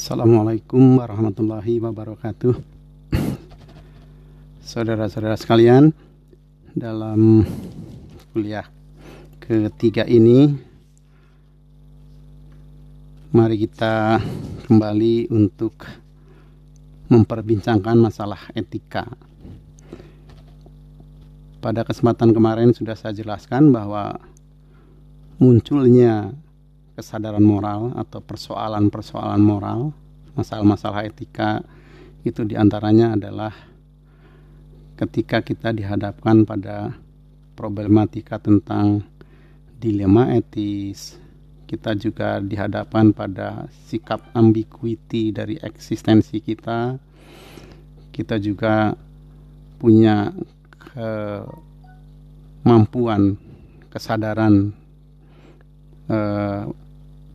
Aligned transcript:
Assalamualaikum 0.00 0.96
warahmatullahi 0.96 1.76
wabarakatuh. 1.76 2.56
Saudara-saudara 4.64 5.36
sekalian, 5.36 5.92
dalam 6.72 7.44
kuliah 8.32 8.64
ketiga 9.44 10.08
ini 10.08 10.56
mari 13.28 13.60
kita 13.60 14.24
kembali 14.72 15.28
untuk 15.28 15.84
memperbincangkan 17.12 18.00
masalah 18.00 18.40
etika. 18.56 19.04
Pada 21.60 21.84
kesempatan 21.84 22.32
kemarin 22.32 22.72
sudah 22.72 22.96
saya 22.96 23.12
jelaskan 23.12 23.68
bahwa 23.68 24.16
munculnya 25.36 26.32
kesadaran 27.00 27.40
moral 27.40 27.96
atau 27.96 28.20
persoalan-persoalan 28.20 29.40
moral, 29.40 29.96
masalah-masalah 30.36 31.08
etika 31.08 31.64
itu 32.20 32.44
di 32.44 32.52
antaranya 32.52 33.16
adalah 33.16 33.56
ketika 35.00 35.40
kita 35.40 35.72
dihadapkan 35.72 36.44
pada 36.44 36.92
problematika 37.56 38.36
tentang 38.36 39.00
dilema 39.80 40.28
etis, 40.36 41.16
kita 41.64 41.96
juga 41.96 42.36
dihadapkan 42.44 43.16
pada 43.16 43.64
sikap 43.88 44.20
ambiguity 44.36 45.32
dari 45.32 45.56
eksistensi 45.56 46.44
kita, 46.44 47.00
kita 48.12 48.36
juga 48.36 48.92
punya 49.80 50.36
kemampuan 52.60 53.40
kesadaran 53.88 54.76
eh, 56.12 56.64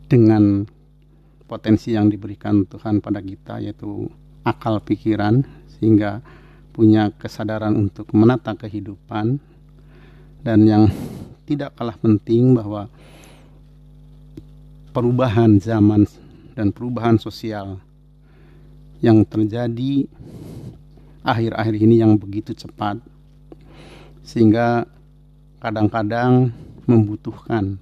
dengan 0.06 0.66
potensi 1.46 1.94
yang 1.94 2.10
diberikan 2.10 2.66
Tuhan 2.66 2.98
pada 3.02 3.22
kita 3.22 3.62
yaitu 3.62 4.10
akal 4.46 4.78
pikiran 4.82 5.42
sehingga 5.66 6.22
punya 6.74 7.10
kesadaran 7.14 7.74
untuk 7.74 8.10
menata 8.14 8.54
kehidupan. 8.54 9.38
Dan 10.46 10.62
yang 10.62 10.86
tidak 11.42 11.74
kalah 11.74 11.98
penting 11.98 12.54
bahwa 12.54 12.86
perubahan 14.94 15.58
zaman 15.58 16.06
dan 16.54 16.70
perubahan 16.70 17.18
sosial 17.18 17.82
yang 19.02 19.26
terjadi 19.26 20.06
akhir-akhir 21.26 21.74
ini 21.76 22.00
yang 22.00 22.14
begitu 22.16 22.54
cepat 22.54 23.02
sehingga 24.22 24.86
kadang-kadang 25.60 26.54
membutuhkan 26.86 27.76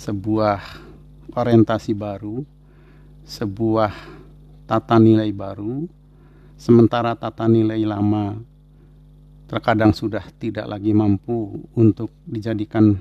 sebuah 0.00 0.80
orientasi 1.36 1.92
baru, 1.92 2.40
sebuah 3.28 3.92
tata 4.64 4.96
nilai 4.96 5.28
baru, 5.28 5.84
sementara 6.56 7.12
tata 7.12 7.44
nilai 7.44 7.84
lama 7.84 8.40
terkadang 9.44 9.92
sudah 9.92 10.24
tidak 10.40 10.64
lagi 10.64 10.96
mampu 10.96 11.68
untuk 11.76 12.08
dijadikan 12.24 12.96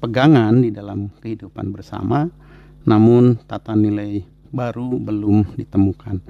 pegangan 0.00 0.56
di 0.64 0.72
dalam 0.72 1.12
kehidupan 1.20 1.68
bersama, 1.68 2.24
namun 2.88 3.36
tata 3.44 3.76
nilai 3.76 4.24
baru 4.48 4.96
belum 4.96 5.52
ditemukan. 5.52 6.24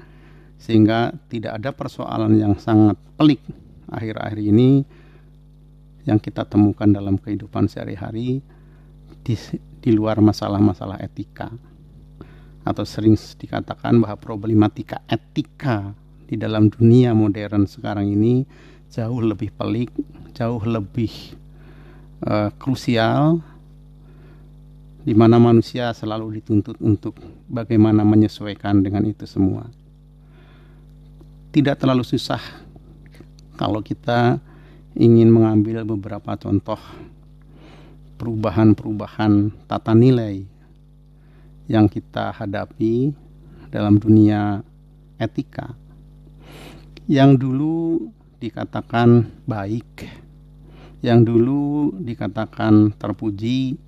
Sehingga 0.59 1.15
tidak 1.31 1.63
ada 1.63 1.71
persoalan 1.71 2.35
yang 2.35 2.59
sangat 2.59 2.99
pelik 3.15 3.39
akhir-akhir 3.87 4.39
ini 4.43 4.83
yang 6.03 6.19
kita 6.19 6.43
temukan 6.43 6.91
dalam 6.91 7.15
kehidupan 7.15 7.71
sehari-hari 7.71 8.43
di, 9.23 9.35
di 9.79 9.91
luar 9.93 10.19
masalah-masalah 10.23 10.99
etika 11.03 11.51
atau 12.63 12.83
sering 12.85 13.15
dikatakan 13.15 13.97
bahwa 14.03 14.19
problematika 14.19 15.01
etika 15.09 15.95
di 16.29 16.37
dalam 16.37 16.69
dunia 16.69 17.17
modern 17.17 17.65
sekarang 17.65 18.05
ini 18.13 18.45
jauh 18.93 19.21
lebih 19.21 19.49
pelik, 19.53 19.89
jauh 20.37 20.61
lebih 20.61 21.09
uh, 22.25 22.53
krusial 22.57 23.41
di 25.01 25.15
mana 25.15 25.41
manusia 25.41 25.89
selalu 25.95 26.41
dituntut 26.41 26.77
untuk 26.83 27.17
bagaimana 27.49 28.05
menyesuaikan 28.05 28.83
dengan 28.83 29.07
itu 29.09 29.25
semua. 29.25 29.65
Tidak 31.49 31.73
terlalu 31.73 32.05
susah 32.05 32.41
kalau 33.57 33.81
kita 33.81 34.37
ingin 34.93 35.33
mengambil 35.33 35.81
beberapa 35.81 36.37
contoh 36.37 36.77
perubahan-perubahan 38.19 39.55
tata 39.65 39.95
nilai 39.95 40.43
yang 41.71 41.87
kita 41.87 42.35
hadapi 42.35 43.15
dalam 43.71 43.95
dunia 43.95 44.59
etika. 45.15 45.71
Yang 47.07 47.31
dulu 47.47 47.77
dikatakan 48.37 49.31
baik 49.47 50.05
yang 50.99 51.23
dulu 51.23 51.95
dikatakan 51.95 52.91
terpuji 52.99 53.79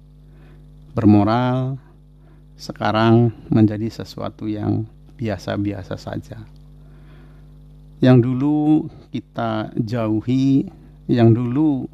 bermoral 0.96 1.75
sekarang 2.56 3.36
menjadi 3.52 3.91
sesuatu 3.91 4.47
yang 4.47 4.88
biasa-biasa 5.20 6.00
saja. 6.00 6.40
Yang 8.00 8.18
dulu 8.31 8.58
kita 9.12 9.75
jauhi 9.75 10.72
yang 11.12 11.36
dulu 11.36 11.91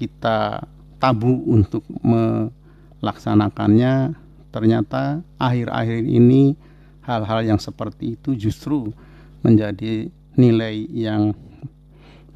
kita 0.00 0.64
tabu 1.04 1.44
untuk 1.44 1.84
melaksanakannya 2.00 4.16
ternyata 4.48 5.20
akhir-akhir 5.36 6.00
ini 6.00 6.56
hal-hal 7.04 7.44
yang 7.44 7.60
seperti 7.60 8.16
itu 8.16 8.32
justru 8.32 8.88
menjadi 9.44 10.08
nilai 10.40 10.88
yang 10.88 11.36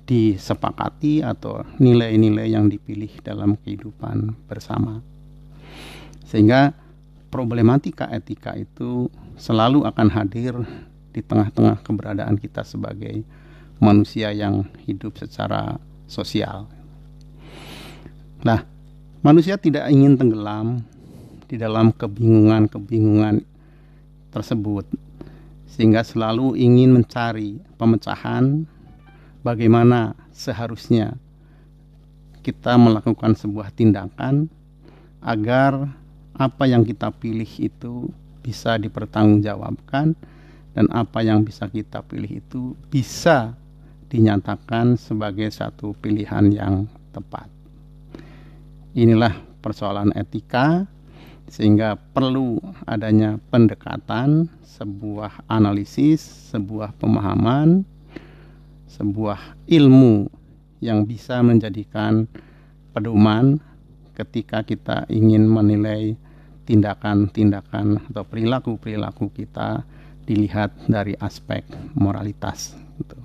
disepakati 0.04 1.24
atau 1.24 1.64
nilai-nilai 1.80 2.52
yang 2.52 2.68
dipilih 2.68 3.08
dalam 3.24 3.56
kehidupan 3.56 4.36
bersama. 4.44 5.00
Sehingga 6.28 6.76
problematika 7.32 8.04
etika 8.12 8.52
itu 8.52 9.08
selalu 9.40 9.88
akan 9.88 10.12
hadir 10.12 10.60
di 11.16 11.24
tengah-tengah 11.24 11.80
keberadaan 11.80 12.36
kita 12.36 12.68
sebagai 12.68 13.24
manusia 13.80 14.28
yang 14.36 14.68
hidup 14.84 15.16
secara 15.16 15.80
sosial. 16.04 16.68
Nah, 18.48 18.64
manusia 19.20 19.60
tidak 19.60 19.92
ingin 19.92 20.16
tenggelam 20.16 20.80
di 21.52 21.60
dalam 21.60 21.92
kebingungan-kebingungan 21.92 23.44
tersebut, 24.32 24.88
sehingga 25.68 26.00
selalu 26.00 26.56
ingin 26.56 26.96
mencari 26.96 27.60
pemecahan 27.76 28.64
bagaimana 29.44 30.16
seharusnya 30.32 31.20
kita 32.40 32.80
melakukan 32.80 33.36
sebuah 33.36 33.68
tindakan 33.76 34.48
agar 35.20 35.92
apa 36.32 36.64
yang 36.64 36.88
kita 36.88 37.12
pilih 37.12 37.52
itu 37.60 38.08
bisa 38.40 38.80
dipertanggungjawabkan 38.80 40.16
dan 40.72 40.86
apa 40.88 41.20
yang 41.20 41.44
bisa 41.44 41.68
kita 41.68 42.00
pilih 42.00 42.40
itu 42.40 42.72
bisa 42.88 43.52
dinyatakan 44.08 44.96
sebagai 44.96 45.52
satu 45.52 45.92
pilihan 46.00 46.48
yang 46.48 46.88
tepat. 47.12 47.57
Inilah 48.96 49.34
persoalan 49.60 50.14
etika 50.16 50.88
sehingga 51.48 51.96
perlu 51.96 52.60
adanya 52.84 53.40
pendekatan, 53.48 54.52
sebuah 54.64 55.48
analisis, 55.48 56.20
sebuah 56.52 56.92
pemahaman, 57.00 57.82
sebuah 58.88 59.56
ilmu 59.66 60.28
yang 60.78 61.08
bisa 61.08 61.40
menjadikan 61.42 62.28
pedoman 62.92 63.58
ketika 64.14 64.62
kita 64.62 65.08
ingin 65.10 65.48
menilai 65.48 66.14
tindakan-tindakan 66.68 68.12
atau 68.12 68.24
perilaku-perilaku 68.28 69.32
kita 69.32 69.88
dilihat 70.28 70.76
dari 70.84 71.16
aspek 71.16 71.64
moralitas. 71.96 72.76
Gitu. 73.00 73.16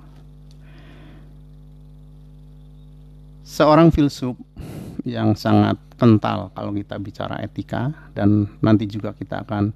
Seorang 3.53 3.93
filsuf 3.93 4.33
yang 5.05 5.37
sangat 5.37 5.77
kental 6.01 6.49
kalau 6.57 6.73
kita 6.73 6.97
bicara 6.97 7.37
etika 7.37 7.93
dan 8.17 8.49
nanti 8.65 8.89
juga 8.89 9.13
kita 9.13 9.45
akan 9.45 9.69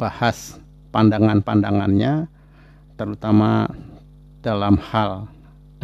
bahas 0.00 0.56
pandangan-pandangannya 0.88 2.24
terutama 2.96 3.68
dalam 4.40 4.80
hal 4.80 5.28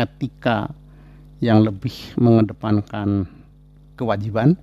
etika 0.00 0.72
yang 1.44 1.60
lebih 1.60 1.92
mengedepankan 2.16 3.28
kewajiban 4.00 4.56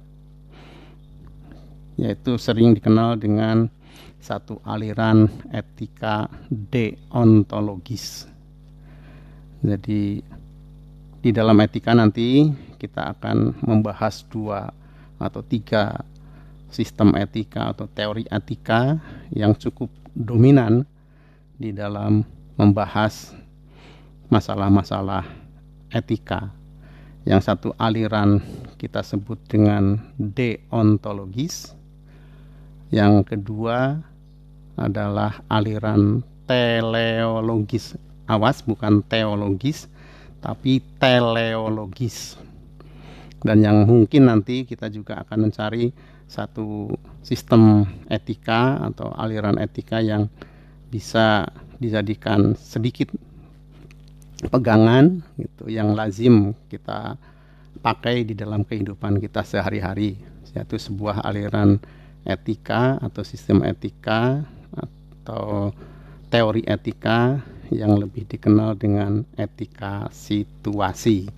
yaitu 2.01 2.41
sering 2.41 2.73
dikenal 2.73 3.21
dengan 3.21 3.69
satu 4.17 4.57
aliran 4.65 5.29
etika 5.53 6.25
deontologis. 6.49 8.25
Jadi 9.61 10.25
di 11.23 11.31
dalam 11.31 11.55
etika 11.63 11.95
nanti 11.95 12.51
kita 12.75 13.15
akan 13.15 13.55
membahas 13.63 14.27
dua 14.27 14.75
atau 15.15 15.39
tiga 15.39 16.03
sistem 16.67 17.15
etika 17.15 17.71
atau 17.71 17.87
teori 17.87 18.27
etika 18.27 18.99
yang 19.31 19.55
cukup 19.55 19.87
dominan 20.11 20.83
di 21.55 21.71
dalam 21.71 22.27
membahas 22.59 23.31
masalah-masalah 24.27 25.23
etika. 25.95 26.51
Yang 27.23 27.47
satu 27.47 27.69
aliran 27.79 28.43
kita 28.75 28.99
sebut 28.99 29.39
dengan 29.47 29.95
deontologis. 30.19 31.71
Yang 32.91 33.31
kedua 33.31 34.03
adalah 34.75 35.39
aliran 35.47 36.19
teleologis. 36.51 37.95
Awas 38.27 38.59
bukan 38.59 38.99
teologis 39.07 39.87
tapi 40.44 40.84
teleologis. 41.00 42.36
Dan 43.40 43.63
yang 43.63 43.88
mungkin 43.88 44.28
nanti 44.28 44.68
kita 44.68 44.92
juga 44.92 45.24
akan 45.24 45.48
mencari 45.48 45.95
satu 46.28 46.92
sistem 47.24 47.88
etika 48.12 48.84
atau 48.84 49.16
aliran 49.16 49.56
etika 49.56 50.04
yang 50.04 50.28
bisa 50.92 51.48
dijadikan 51.80 52.56
sedikit 52.60 53.12
pegangan 54.51 55.24
gitu 55.40 55.72
yang 55.72 55.95
lazim 55.95 56.51
kita 56.68 57.16
pakai 57.80 58.28
di 58.28 58.36
dalam 58.36 58.68
kehidupan 58.68 59.19
kita 59.24 59.44
sehari-hari 59.44 60.19
yaitu 60.54 60.75
sebuah 60.78 61.24
aliran 61.24 61.80
etika 62.24 63.00
atau 63.00 63.24
sistem 63.24 63.63
etika 63.63 64.44
atau 64.75 65.72
teori 66.31 66.63
etika 66.68 67.40
yang 67.71 67.95
lebih 67.95 68.27
dikenal 68.27 68.75
dengan 68.75 69.24
etika 69.38 70.10
situasi. 70.12 71.30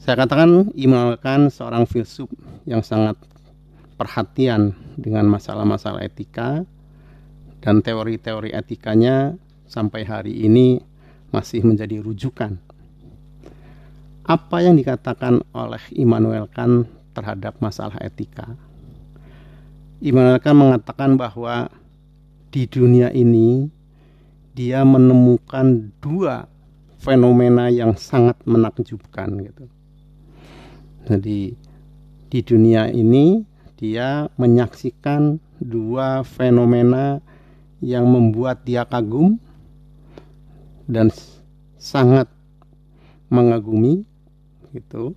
Saya 0.00 0.24
katakan 0.24 0.72
Immanuel 0.72 1.20
Kant 1.20 1.52
seorang 1.52 1.84
filsuf 1.84 2.32
yang 2.64 2.80
sangat 2.80 3.20
perhatian 4.00 4.72
dengan 4.96 5.28
masalah-masalah 5.28 6.00
etika 6.00 6.64
dan 7.60 7.84
teori-teori 7.84 8.54
etikanya 8.56 9.36
sampai 9.68 10.08
hari 10.08 10.48
ini 10.48 10.80
masih 11.28 11.60
menjadi 11.60 12.00
rujukan. 12.00 12.56
Apa 14.24 14.64
yang 14.64 14.80
dikatakan 14.80 15.44
oleh 15.52 15.80
Immanuel 15.92 16.48
Kant 16.48 16.88
terhadap 17.12 17.60
masalah 17.60 18.00
etika? 18.00 18.48
Immanuel 20.00 20.40
Kant 20.40 20.56
mengatakan 20.56 21.20
bahwa 21.20 21.68
di 22.48 22.64
dunia 22.64 23.12
ini 23.12 23.68
dia 24.56 24.82
menemukan 24.82 25.92
dua 26.02 26.48
fenomena 26.98 27.70
yang 27.70 27.94
sangat 27.94 28.34
menakjubkan 28.42 29.38
gitu. 29.44 29.64
Jadi 31.06 31.54
di 32.28 32.40
dunia 32.42 32.90
ini 32.90 33.46
dia 33.78 34.26
menyaksikan 34.34 35.38
dua 35.62 36.26
fenomena 36.26 37.22
yang 37.78 38.10
membuat 38.10 38.66
dia 38.66 38.82
kagum 38.82 39.38
dan 40.90 41.14
sangat 41.78 42.26
mengagumi 43.30 44.02
gitu. 44.74 45.14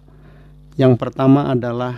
Yang 0.77 1.01
pertama 1.01 1.49
adalah 1.51 1.97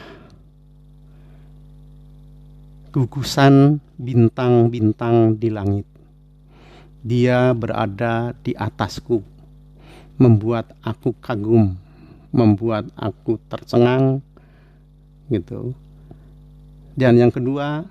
gugusan 2.94 3.82
bintang-bintang 3.98 5.42
di 5.42 5.50
langit. 5.50 5.90
Dia 7.02 7.50
berada 7.58 8.38
di 8.46 8.54
atasku, 8.54 9.18
membuat 10.22 10.78
aku 10.86 11.10
kagum, 11.18 11.74
membuat 12.30 12.86
aku 12.94 13.42
tercengang 13.50 14.22
gitu. 15.34 15.74
Dan 16.94 17.18
yang 17.18 17.34
kedua, 17.34 17.82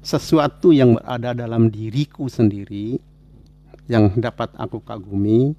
sesuatu 0.00 0.72
yang 0.72 0.96
berada 0.96 1.36
dalam 1.36 1.68
diriku 1.68 2.32
sendiri 2.32 2.96
yang 3.92 4.16
dapat 4.16 4.48
aku 4.56 4.80
kagumi 4.80 5.52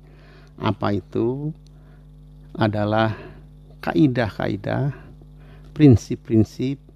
apa 0.58 0.98
itu 0.98 1.54
adalah 2.58 3.14
kaidah-kaidah, 3.86 4.90
prinsip-prinsip 5.78 6.89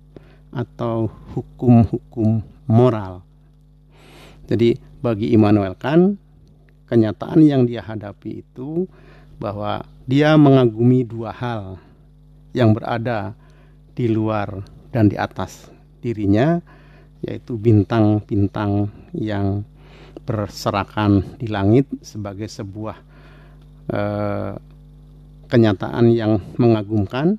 atau 0.54 1.10
hukum-hukum 1.34 2.42
moral. 2.70 3.26
Jadi 4.48 4.78
bagi 5.04 5.34
Immanuel 5.34 5.76
Kant, 5.76 6.16
kenyataan 6.88 7.42
yang 7.44 7.66
dia 7.68 7.84
hadapi 7.84 8.46
itu 8.46 8.88
bahwa 9.42 9.84
dia 10.08 10.38
mengagumi 10.38 11.04
dua 11.04 11.34
hal 11.34 11.82
yang 12.54 12.72
berada 12.72 13.34
di 13.98 14.08
luar 14.08 14.62
dan 14.94 15.10
di 15.10 15.18
atas 15.18 15.74
dirinya, 16.00 16.62
yaitu 17.26 17.58
bintang-bintang 17.58 18.94
yang 19.16 19.66
berserakan 20.24 21.36
di 21.40 21.52
langit 21.52 21.90
sebagai 22.00 22.48
sebuah 22.48 22.98
eh, 23.92 24.54
kenyataan 25.52 26.06
yang 26.14 26.40
mengagumkan 26.56 27.38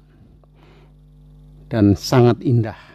dan 1.73 1.97
sangat 1.99 2.39
indah. 2.45 2.94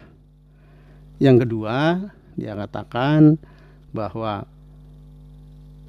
Yang 1.20 1.44
kedua, 1.44 2.00
dia 2.34 2.56
katakan 2.56 3.36
bahwa 3.92 4.48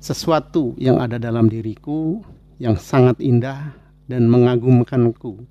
sesuatu 0.04 0.76
yang 0.76 1.00
ada 1.00 1.16
dalam 1.16 1.48
diriku 1.48 2.20
yang 2.60 2.76
sangat 2.76 3.16
indah 3.24 3.72
dan 4.12 4.28
mengagumkanku 4.28 5.48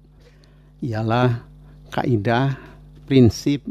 ialah 0.84 1.40
kaidah, 1.88 2.60
prinsip, 3.08 3.64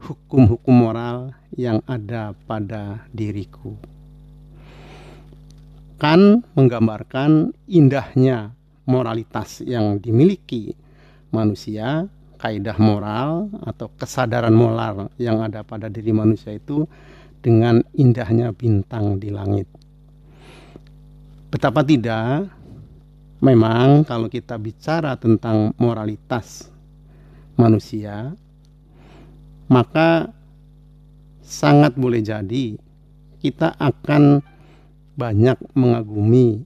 hukum-hukum 0.00 0.72
moral 0.72 1.36
yang 1.52 1.84
ada 1.84 2.32
pada 2.48 3.04
diriku. 3.12 3.76
Kan 6.00 6.40
menggambarkan 6.56 7.52
indahnya 7.68 8.56
moralitas 8.88 9.60
yang 9.60 10.00
dimiliki 10.00 10.72
manusia, 11.28 12.08
kaidah 12.40 12.80
moral 12.80 13.52
atau 13.68 13.92
kesadaran 14.00 14.56
moral 14.56 15.12
yang 15.20 15.44
ada 15.44 15.60
pada 15.60 15.92
diri 15.92 16.08
manusia 16.16 16.56
itu 16.56 16.88
dengan 17.44 17.84
indahnya 17.92 18.56
bintang 18.56 19.20
di 19.20 19.28
langit. 19.28 19.68
Betapa 21.52 21.84
tidak, 21.84 22.48
memang 23.44 24.08
kalau 24.08 24.32
kita 24.32 24.56
bicara 24.56 25.20
tentang 25.20 25.76
moralitas 25.76 26.72
manusia, 27.60 28.32
maka 29.68 30.32
sangat 31.44 31.92
boleh 31.96 32.24
jadi 32.24 32.80
kita 33.40 33.76
akan 33.76 34.44
banyak 35.16 35.58
mengagumi 35.76 36.64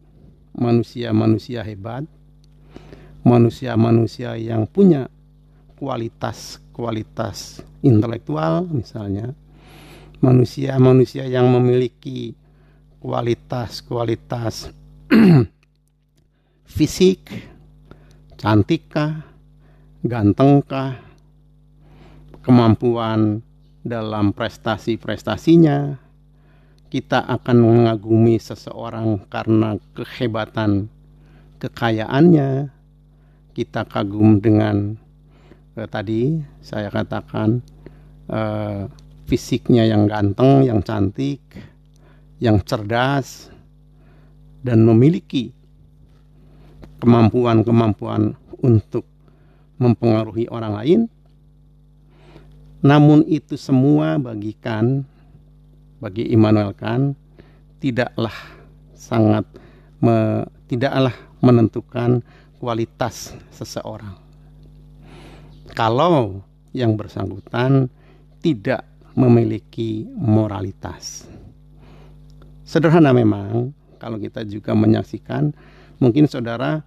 manusia-manusia 0.54 1.66
hebat, 1.66 2.06
manusia-manusia 3.26 4.38
yang 4.38 4.66
punya 4.70 5.10
kualitas-kualitas 5.78 7.62
intelektual. 7.84 8.66
misalnya, 8.70 9.34
manusia-manusia 10.24 11.28
yang 11.28 11.50
memiliki 11.52 12.32
kualitas-kualitas 13.04 14.72
fisik, 16.74 17.28
cantikkah, 18.40 19.28
gantengkah, 20.00 20.96
kemampuan 22.40 23.44
dalam 23.84 24.32
prestasi-prestasinya, 24.32 26.00
kita 26.88 27.20
akan 27.28 27.56
mengagumi 27.60 28.40
seseorang 28.40 29.28
karena 29.28 29.76
kehebatan 29.92 30.88
kekayaannya, 31.60 32.72
kita 33.52 33.84
kagum 33.84 34.40
dengan 34.40 35.03
eh, 35.78 35.88
tadi 35.90 36.38
saya 36.62 36.88
katakan 36.90 37.62
eh, 38.30 38.86
fisiknya 39.24 39.88
yang 39.88 40.06
ganteng, 40.06 40.64
yang 40.66 40.80
cantik, 40.84 41.42
yang 42.38 42.60
cerdas, 42.62 43.48
dan 44.64 44.84
memiliki 44.84 45.52
kemampuan-kemampuan 47.04 48.32
untuk 48.64 49.04
mempengaruhi 49.76 50.48
orang 50.48 50.72
lain. 50.80 51.00
Namun 52.84 53.24
itu 53.28 53.56
semua 53.56 54.20
bagikan 54.20 55.04
bagi 56.00 56.28
Immanuel 56.32 56.76
Kant 56.76 57.16
tidaklah 57.80 58.32
sangat 58.96 59.44
me, 60.00 60.44
tidaklah 60.68 61.12
menentukan 61.44 62.24
kualitas 62.60 63.36
seseorang. 63.52 64.23
Kalau 65.74 66.46
yang 66.70 66.94
bersangkutan 66.94 67.90
tidak 68.38 68.86
memiliki 69.18 70.06
moralitas. 70.14 71.26
Sederhana 72.62 73.10
memang 73.10 73.74
kalau 73.98 74.18
kita 74.18 74.46
juga 74.46 74.74
menyaksikan 74.74 75.50
mungkin 75.98 76.30
saudara 76.30 76.82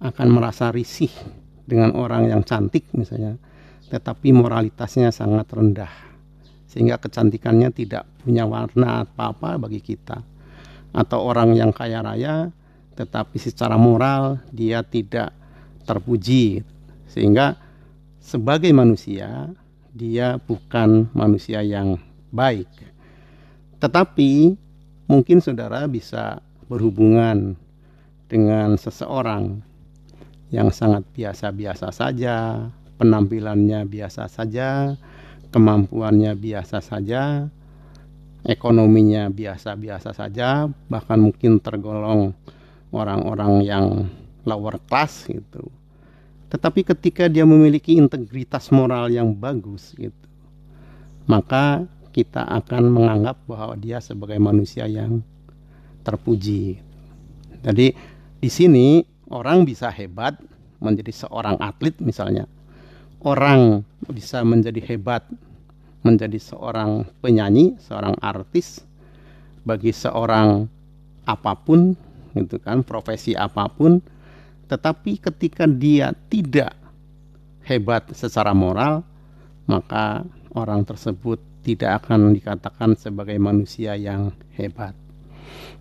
akan 0.00 0.28
merasa 0.32 0.72
risih 0.72 1.12
dengan 1.68 1.92
orang 1.92 2.32
yang 2.32 2.40
cantik 2.44 2.88
misalnya 2.96 3.36
tetapi 3.92 4.32
moralitasnya 4.32 5.12
sangat 5.12 5.50
rendah 5.52 5.92
sehingga 6.70 6.96
kecantikannya 6.96 7.74
tidak 7.74 8.06
punya 8.22 8.46
warna 8.46 9.04
apa-apa 9.04 9.58
bagi 9.58 9.82
kita 9.82 10.22
atau 10.94 11.18
orang 11.26 11.54
yang 11.58 11.74
kaya 11.74 12.00
raya 12.02 12.50
tetapi 12.96 13.36
secara 13.38 13.76
moral 13.76 14.42
dia 14.50 14.82
tidak 14.82 15.34
terpuji 15.84 16.62
sehingga 17.10 17.69
sebagai 18.20 18.70
manusia 18.70 19.50
dia 19.96 20.38
bukan 20.46 21.10
manusia 21.16 21.64
yang 21.64 21.98
baik 22.30 22.68
tetapi 23.82 24.54
mungkin 25.10 25.42
saudara 25.42 25.88
bisa 25.90 26.38
berhubungan 26.70 27.58
dengan 28.30 28.78
seseorang 28.78 29.58
yang 30.54 30.70
sangat 30.70 31.02
biasa-biasa 31.16 31.90
saja 31.90 32.70
penampilannya 33.00 33.88
biasa 33.88 34.28
saja, 34.28 34.92
kemampuannya 35.48 36.36
biasa 36.36 36.84
saja, 36.84 37.48
ekonominya 38.44 39.32
biasa-biasa 39.32 40.12
saja, 40.12 40.68
bahkan 40.92 41.16
mungkin 41.16 41.56
tergolong 41.64 42.36
orang-orang 42.92 43.64
yang 43.64 43.86
lower 44.44 44.76
class 44.84 45.24
gitu. 45.32 45.72
Tetapi 46.50 46.82
ketika 46.82 47.30
dia 47.30 47.46
memiliki 47.46 47.94
integritas 47.94 48.74
moral 48.74 49.06
yang 49.08 49.30
bagus 49.30 49.94
gitu, 49.94 50.26
maka 51.30 51.86
kita 52.10 52.42
akan 52.42 52.90
menganggap 52.90 53.38
bahwa 53.46 53.78
dia 53.78 54.02
sebagai 54.02 54.36
manusia 54.42 54.90
yang 54.90 55.22
terpuji. 56.02 56.82
Jadi 57.62 57.94
di 58.42 58.50
sini 58.50 59.06
orang 59.30 59.62
bisa 59.62 59.94
hebat 59.94 60.34
menjadi 60.82 61.12
seorang 61.14 61.54
atlet 61.62 61.94
misalnya, 62.02 62.50
orang 63.22 63.86
bisa 64.10 64.42
menjadi 64.42 64.82
hebat 64.82 65.22
menjadi 66.02 66.40
seorang 66.40 67.06
penyanyi, 67.20 67.76
seorang 67.78 68.16
artis 68.18 68.82
bagi 69.62 69.92
seorang 69.92 70.66
apa 71.28 71.52
pun 71.54 71.94
gitu 72.34 72.56
kan, 72.58 72.80
profesi 72.82 73.36
apa 73.36 73.68
pun, 73.68 74.00
tetapi 74.70 75.18
ketika 75.18 75.66
dia 75.66 76.14
tidak 76.30 76.78
hebat 77.66 78.06
secara 78.14 78.54
moral, 78.54 79.02
maka 79.66 80.22
orang 80.54 80.86
tersebut 80.86 81.42
tidak 81.66 82.06
akan 82.06 82.30
dikatakan 82.30 82.94
sebagai 82.94 83.34
manusia 83.42 83.98
yang 83.98 84.30
hebat. 84.54 84.94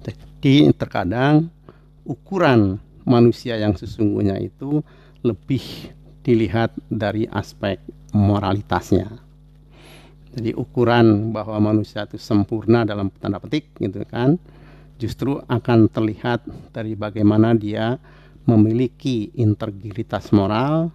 Jadi 0.01 0.73
terkadang 0.73 1.53
ukuran 2.01 2.81
manusia 3.05 3.61
yang 3.61 3.77
sesungguhnya 3.77 4.41
itu 4.41 4.81
lebih 5.21 5.93
dilihat 6.25 6.73
dari 6.89 7.29
aspek 7.29 7.77
moralitasnya. 8.17 9.21
Jadi 10.33 10.57
ukuran 10.57 11.29
bahwa 11.29 11.73
manusia 11.73 12.09
itu 12.09 12.17
sempurna 12.17 12.85
dalam 12.89 13.13
tanda 13.21 13.37
petik 13.37 13.69
gitu 13.77 14.01
kan 14.09 14.41
justru 14.99 15.39
akan 15.47 15.89
terlihat 15.89 16.43
dari 16.75 16.93
bagaimana 16.93 17.55
dia 17.55 17.97
memiliki 18.49 19.29
integritas 19.37 20.33
moral, 20.33 20.89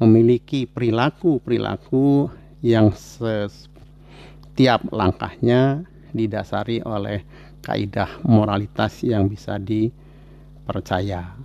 memiliki 0.00 0.64
perilaku-perilaku 0.64 2.32
yang 2.64 2.90
setiap 2.96 4.80
langkahnya 4.88 5.84
didasari 6.16 6.80
oleh 6.80 7.20
kaidah 7.60 8.24
moralitas 8.24 9.04
yang 9.04 9.28
bisa 9.28 9.60
dipercaya. 9.60 11.36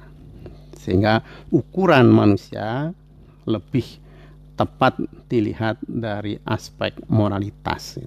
Sehingga 0.80 1.20
ukuran 1.52 2.08
manusia 2.08 2.96
lebih 3.44 3.84
tepat 4.56 5.00
dilihat 5.32 5.80
dari 5.88 6.40
aspek 6.44 6.96
moralitas. 7.08 8.00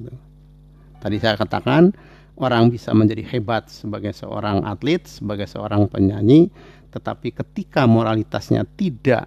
Tadi 1.01 1.17
saya 1.17 1.37
katakan 1.41 1.93
orang 2.37 2.69
bisa 2.69 2.93
menjadi 2.93 3.25
hebat 3.25 3.69
sebagai 3.73 4.13
seorang 4.13 4.65
atlet, 4.65 5.05
sebagai 5.09 5.49
seorang 5.49 5.89
penyanyi, 5.89 6.53
tetapi 6.93 7.33
ketika 7.33 7.89
moralitasnya 7.89 8.69
tidak 8.77 9.25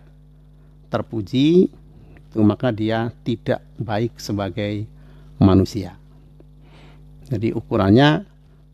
terpuji, 0.94 1.68
itu 2.14 2.40
maka 2.46 2.70
dia 2.70 3.10
tidak 3.26 3.66
baik 3.82 4.22
sebagai 4.22 4.86
manusia. 5.42 5.98
Jadi 7.26 7.52
ukurannya 7.58 8.22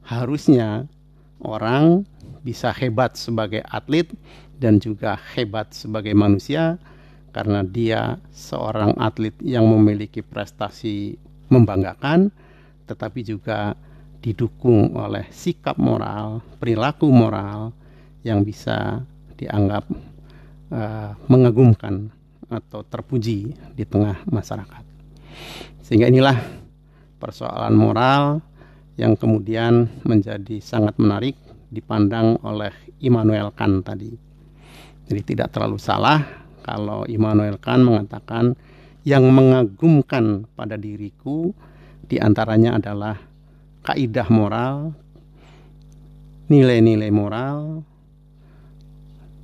harusnya 0.03 0.91
orang 1.39 2.03
bisa 2.43 2.75
hebat 2.75 3.15
sebagai 3.15 3.63
atlet 3.71 4.11
dan 4.59 4.77
juga 4.77 5.15
hebat 5.33 5.71
sebagai 5.71 6.11
manusia 6.11 6.75
karena 7.31 7.63
dia 7.63 8.19
seorang 8.35 8.91
atlet 8.99 9.33
yang 9.39 9.63
memiliki 9.71 10.19
prestasi 10.19 11.15
membanggakan, 11.47 12.27
tetapi 12.91 13.23
juga 13.23 13.79
didukung 14.19 14.93
oleh 14.99 15.25
sikap 15.31 15.79
moral, 15.79 16.43
perilaku 16.59 17.07
moral 17.07 17.71
yang 18.21 18.45
bisa 18.45 19.01
dianggap 19.37 19.89
uh, 20.69 21.17
mengagumkan 21.25 22.13
atau 22.51 22.83
terpuji 22.85 23.55
di 23.73 23.83
tengah 23.87 24.21
masyarakat. 24.27 24.83
Sehingga 25.81 26.11
inilah 26.11 26.37
persoalan 27.17 27.73
moral 27.73 28.43
yang 28.99 29.15
kemudian 29.15 29.87
menjadi 30.03 30.59
sangat 30.59 30.99
menarik 30.99 31.33
dipandang 31.71 32.37
oleh 32.43 32.75
Immanuel 32.99 33.49
Kant 33.55 33.87
tadi. 33.87 34.11
Jadi 35.07 35.21
tidak 35.23 35.55
terlalu 35.55 35.79
salah 35.79 36.21
kalau 36.61 37.07
Immanuel 37.07 37.57
Kant 37.57 37.87
mengatakan 37.87 38.53
yang 39.01 39.25
mengagumkan 39.33 40.45
pada 40.53 40.77
diriku 40.77 41.55
di 42.05 42.21
antaranya 42.21 42.77
adalah 42.77 43.17
kaidah 43.81 44.27
moral, 44.29 44.93
nilai-nilai 46.51 47.09
moral, 47.09 47.81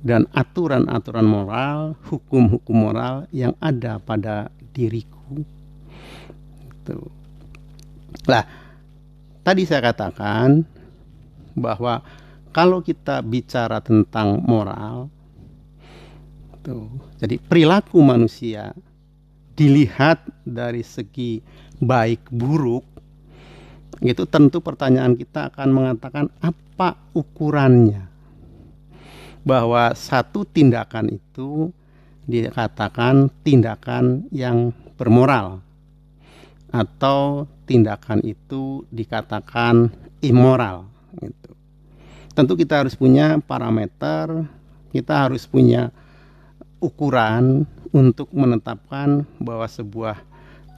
dan 0.02 0.26
aturan-aturan 0.30 1.26
moral, 1.26 1.98
hukum-hukum 2.06 2.76
moral 2.76 3.26
yang 3.34 3.54
ada 3.58 3.98
pada 3.98 4.50
diriku. 4.70 5.42
Itu. 6.62 6.98
Lah, 8.30 8.44
tadi 9.42 9.66
saya 9.66 9.90
katakan 9.90 10.62
bahwa 11.58 12.00
kalau 12.54 12.80
kita 12.80 13.20
bicara 13.26 13.82
tentang 13.82 14.40
moral, 14.46 15.10
Tuh. 16.68 16.90
Jadi 17.16 17.38
perilaku 17.40 18.02
manusia 18.02 18.74
dilihat 19.56 20.20
dari 20.44 20.84
segi 20.84 21.40
baik 21.80 22.28
buruk 22.28 22.84
itu 24.04 24.22
tentu 24.30 24.62
pertanyaan 24.62 25.18
kita 25.18 25.50
akan 25.50 25.68
mengatakan 25.74 26.30
apa 26.38 26.94
ukurannya 27.16 28.06
bahwa 29.42 29.94
satu 29.94 30.46
tindakan 30.46 31.18
itu 31.18 31.70
dikatakan 32.28 33.32
tindakan 33.40 34.28
yang 34.28 34.70
bermoral 35.00 35.64
atau 36.68 37.48
tindakan 37.64 38.20
itu 38.24 38.84
dikatakan 38.92 39.88
immoral 40.20 40.84
gitu. 41.24 41.56
Tentu 42.36 42.52
kita 42.54 42.84
harus 42.84 42.94
punya 42.94 43.40
parameter, 43.40 44.46
kita 44.92 45.26
harus 45.26 45.48
punya 45.48 45.90
ukuran 46.78 47.66
untuk 47.90 48.30
menetapkan 48.30 49.26
bahwa 49.40 49.66
sebuah 49.66 50.20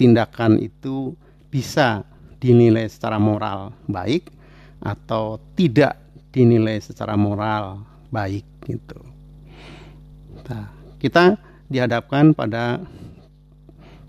tindakan 0.00 0.56
itu 0.62 1.12
bisa 1.52 2.06
dinilai 2.40 2.88
secara 2.88 3.20
moral 3.20 3.74
baik 3.84 4.32
atau 4.80 5.36
tidak 5.58 6.00
dinilai 6.32 6.80
secara 6.80 7.18
moral 7.18 7.84
baik 8.10 8.46
gitu. 8.66 9.00
Nah, 10.50 10.66
kita 10.98 11.38
dihadapkan 11.70 12.34
pada 12.34 12.82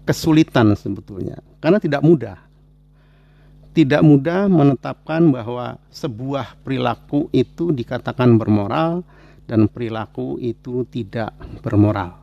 kesulitan 0.04 0.74
sebetulnya 0.74 1.38
karena 1.62 1.78
tidak 1.78 2.02
mudah. 2.02 2.38
Tidak 3.72 4.04
mudah 4.04 4.52
menetapkan 4.52 5.32
bahwa 5.32 5.80
sebuah 5.88 6.60
perilaku 6.60 7.32
itu 7.32 7.72
dikatakan 7.72 8.36
bermoral 8.36 9.00
dan 9.48 9.72
perilaku 9.72 10.36
itu 10.44 10.84
tidak 10.92 11.32
bermoral. 11.64 12.20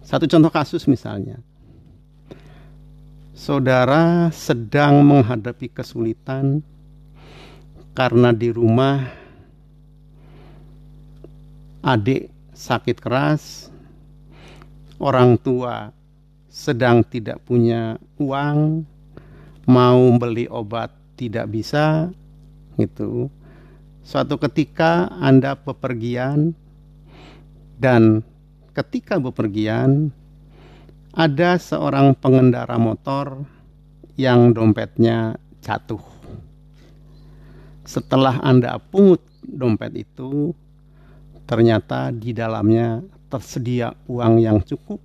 Satu 0.00 0.24
contoh 0.24 0.48
kasus 0.48 0.88
misalnya, 0.88 1.36
saudara 3.36 4.32
sedang 4.32 5.04
menghadapi 5.04 5.68
kesulitan 5.68 6.64
karena 7.92 8.32
di 8.32 8.48
rumah 8.48 9.25
adik 11.86 12.34
sakit 12.50 12.98
keras, 12.98 13.70
orang 14.98 15.38
tua 15.38 15.94
sedang 16.50 17.06
tidak 17.06 17.38
punya 17.46 17.94
uang, 18.18 18.82
mau 19.70 20.02
beli 20.18 20.50
obat 20.50 20.90
tidak 21.14 21.46
bisa, 21.46 22.10
gitu. 22.74 23.30
Suatu 24.02 24.34
ketika 24.34 25.14
Anda 25.14 25.54
bepergian 25.54 26.58
dan 27.78 28.26
ketika 28.74 29.22
bepergian 29.22 30.10
ada 31.14 31.54
seorang 31.54 32.18
pengendara 32.18 32.82
motor 32.82 33.46
yang 34.18 34.50
dompetnya 34.50 35.38
jatuh. 35.62 36.02
Setelah 37.86 38.42
Anda 38.42 38.82
pungut 38.82 39.22
dompet 39.46 40.02
itu, 40.02 40.50
ternyata 41.46 42.10
di 42.10 42.34
dalamnya 42.34 43.00
tersedia 43.30 43.94
uang 44.10 44.34
yang 44.42 44.58
cukup, 44.62 44.98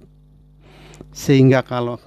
sehingga 1.14 1.62
kalau 1.62 2.02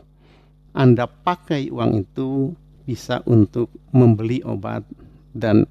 Anda 0.74 1.06
pakai 1.06 1.70
uang 1.70 2.02
itu 2.02 2.50
bisa 2.84 3.22
untuk 3.24 3.70
membeli 3.94 4.42
obat 4.44 4.84
dan 5.32 5.64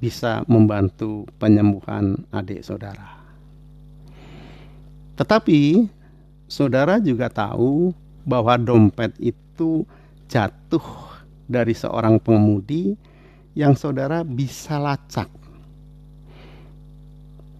bisa 0.00 0.42
membantu 0.48 1.28
penyembuhan 1.38 2.24
adik 2.32 2.64
saudara. 2.64 3.18
Tetapi 5.18 5.84
saudara 6.46 7.02
juga 7.02 7.26
tahu 7.28 7.90
bahwa 8.22 8.54
dompet 8.56 9.12
itu 9.18 9.82
jatuh 10.30 10.84
dari 11.48 11.74
seorang 11.74 12.22
pengemudi 12.22 12.94
yang 13.58 13.74
saudara 13.74 14.22
bisa 14.22 14.78
lacak. 14.78 15.26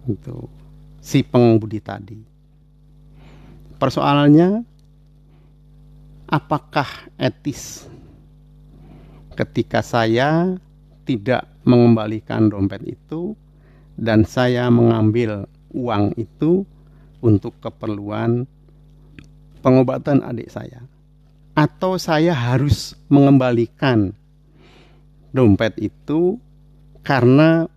Itu 0.09 0.49
si 0.97 1.21
pengemudi 1.21 1.79
tadi. 1.79 2.17
Persoalannya 3.79 4.65
apakah 6.27 7.13
etis 7.15 7.87
ketika 9.39 9.79
saya 9.79 10.59
tidak 11.07 11.47
mengembalikan 11.63 12.51
dompet 12.51 12.83
itu 12.83 13.33
dan 13.95 14.27
saya 14.27 14.67
mengambil 14.67 15.47
uang 15.71 16.11
itu 16.19 16.67
untuk 17.23 17.55
keperluan 17.63 18.43
pengobatan 19.63 20.23
adik 20.23 20.51
saya 20.51 20.83
atau 21.55 21.99
saya 21.99 22.35
harus 22.35 22.95
mengembalikan 23.11 24.15
dompet 25.31 25.75
itu 25.79 26.39
karena 27.03 27.67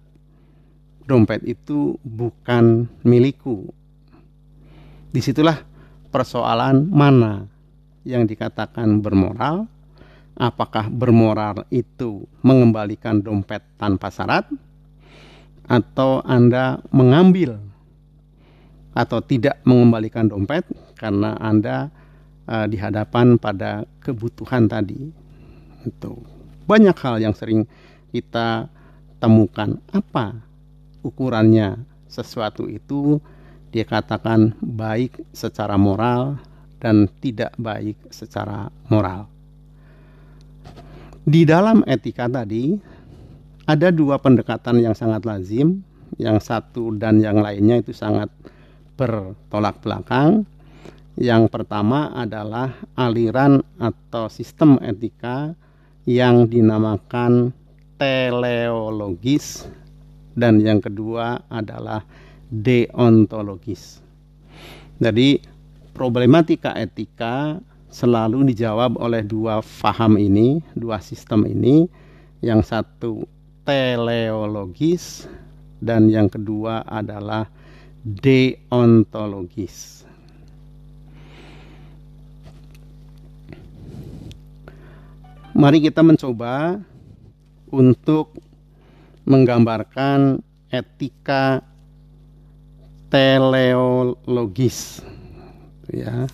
dompet 1.13 1.45
itu 1.45 2.01
bukan 2.01 2.89
milikku. 3.05 3.69
Di 5.13 5.21
situlah 5.21 5.61
persoalan 6.09 6.89
mana 6.89 7.45
yang 8.09 8.25
dikatakan 8.25 9.05
bermoral. 9.05 9.69
Apakah 10.33 10.89
bermoral 10.89 11.69
itu 11.69 12.25
mengembalikan 12.41 13.21
dompet 13.21 13.61
tanpa 13.77 14.09
syarat, 14.09 14.49
atau 15.69 16.25
Anda 16.25 16.81
mengambil 16.91 17.61
atau 18.93 19.25
tidak 19.25 19.61
mengembalikan 19.65 20.29
dompet 20.29 20.65
karena 21.01 21.37
Anda 21.41 21.89
uh, 22.45 22.67
di 22.69 22.77
hadapan 22.77 23.41
pada 23.41 23.89
kebutuhan 24.05 24.69
tadi. 24.69 25.09
Itu 25.85 26.23
banyak 26.69 26.97
hal 26.97 27.21
yang 27.23 27.35
sering 27.35 27.65
kita 28.13 28.69
temukan. 29.17 29.81
Apa 29.91 30.52
ukurannya 31.03 31.83
sesuatu 32.07 32.67
itu 32.71 33.19
dikatakan 33.73 34.55
baik 34.61 35.23
secara 35.33 35.81
moral 35.81 36.39
dan 36.83 37.09
tidak 37.23 37.55
baik 37.57 37.97
secara 38.11 38.69
moral. 38.91 39.31
Di 41.23 41.47
dalam 41.47 41.87
etika 41.87 42.27
tadi 42.27 42.75
ada 43.71 43.95
dua 43.95 44.19
pendekatan 44.19 44.83
yang 44.83 44.93
sangat 44.93 45.23
lazim, 45.23 45.87
yang 46.19 46.43
satu 46.43 46.93
dan 46.99 47.23
yang 47.23 47.39
lainnya 47.39 47.79
itu 47.79 47.95
sangat 47.95 48.29
bertolak 48.99 49.79
belakang. 49.81 50.45
Yang 51.15 51.53
pertama 51.53 52.11
adalah 52.17 52.73
aliran 52.97 53.61
atau 53.77 54.27
sistem 54.33 54.81
etika 54.83 55.53
yang 56.09 56.49
dinamakan 56.49 57.53
teleologis 58.01 59.69
dan 60.37 60.61
yang 60.61 60.81
kedua 60.81 61.45
adalah 61.53 62.05
deontologis. 62.53 64.01
Jadi 65.01 65.41
problematika 65.97 66.77
etika 66.77 67.61
selalu 67.93 68.53
dijawab 68.53 68.97
oleh 68.97 69.25
dua 69.25 69.61
faham 69.61 70.17
ini, 70.17 70.61
dua 70.77 71.01
sistem 71.01 71.49
ini. 71.49 71.89
Yang 72.43 72.75
satu 72.75 73.23
teleologis 73.63 75.31
dan 75.79 76.11
yang 76.11 76.27
kedua 76.27 76.83
adalah 76.83 77.47
deontologis. 78.03 80.03
Mari 85.53 85.85
kita 85.85 86.01
mencoba 86.03 86.81
untuk 87.71 88.35
menggambarkan 89.25 90.43
etika 90.73 91.63
teleologis. 93.13 95.05
Ya. 95.93 96.25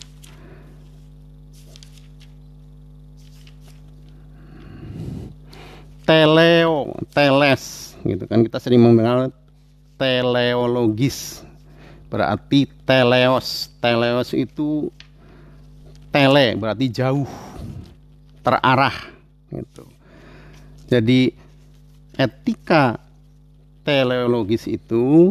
Teleo, 6.06 6.96
teles 7.12 7.92
gitu 8.06 8.24
kan. 8.24 8.40
Kita 8.40 8.62
sering 8.62 8.80
mengenal 8.80 9.28
teleologis. 10.00 11.44
Berarti 12.08 12.64
teleos. 12.86 13.68
Teleos 13.82 14.32
itu 14.32 14.88
tele 16.08 16.56
berarti 16.56 16.88
jauh 16.88 17.28
terarah 18.40 18.96
gitu. 19.52 19.84
Jadi 20.88 21.47
etika 22.18 22.98
teleologis 23.86 24.66
itu 24.66 25.30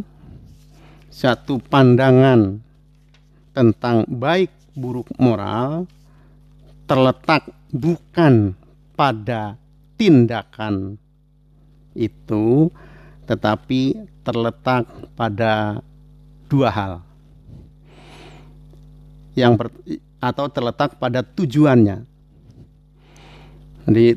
satu 1.11 1.59
pandangan 1.59 2.63
tentang 3.51 4.07
baik 4.07 4.49
buruk 4.71 5.11
moral 5.19 5.83
terletak 6.87 7.51
bukan 7.75 8.55
pada 8.95 9.59
tindakan 9.99 10.95
itu 11.91 12.71
tetapi 13.27 14.07
terletak 14.23 14.87
pada 15.19 15.83
dua 16.47 16.69
hal. 16.71 16.93
Yang 19.35 19.53
per, 19.59 19.67
atau 20.23 20.45
terletak 20.47 20.95
pada 20.95 21.21
tujuannya. 21.21 22.07
Jadi 23.87 24.07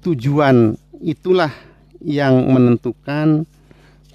tujuan 0.00 0.74
itulah 1.04 1.52
yang 2.06 2.46
menentukan 2.46 3.42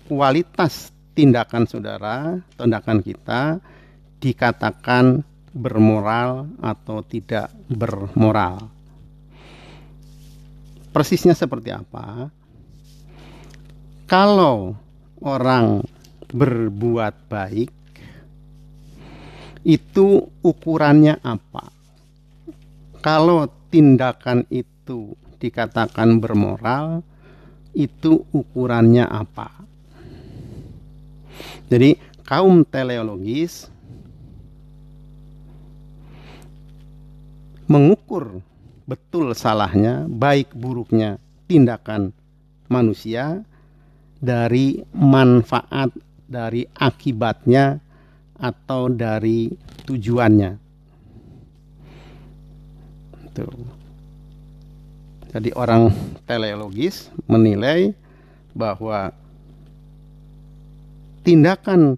kualitas 0.08 0.96
tindakan 1.12 1.68
saudara, 1.68 2.40
tindakan 2.56 3.04
kita 3.04 3.60
dikatakan 4.24 5.28
bermoral 5.52 6.48
atau 6.64 7.04
tidak 7.04 7.52
bermoral. 7.68 8.72
Persisnya 10.96 11.36
seperti 11.36 11.76
apa? 11.76 12.32
Kalau 14.08 14.76
orang 15.20 15.84
berbuat 16.32 17.28
baik 17.28 17.72
itu 19.68 20.32
ukurannya 20.40 21.20
apa? 21.20 21.68
Kalau 23.04 23.52
tindakan 23.68 24.48
itu 24.48 25.16
dikatakan 25.42 26.22
bermoral, 26.22 27.04
itu 27.76 28.28
ukurannya 28.32 29.08
apa? 29.08 29.50
Jadi 31.72 31.96
kaum 32.28 32.68
teleologis 32.68 33.72
mengukur 37.72 38.44
betul 38.84 39.32
salahnya, 39.32 40.04
baik 40.12 40.52
buruknya 40.52 41.16
tindakan 41.48 42.12
manusia 42.68 43.44
dari 44.20 44.84
manfaat 44.92 45.96
dari 46.28 46.68
akibatnya 46.76 47.80
atau 48.40 48.92
dari 48.92 49.52
tujuannya. 49.88 50.52
Tuh. 53.32 53.81
Jadi 55.32 55.56
orang 55.56 55.88
teleologis 56.28 57.08
menilai 57.24 57.96
bahwa 58.52 59.16
tindakan 61.24 61.96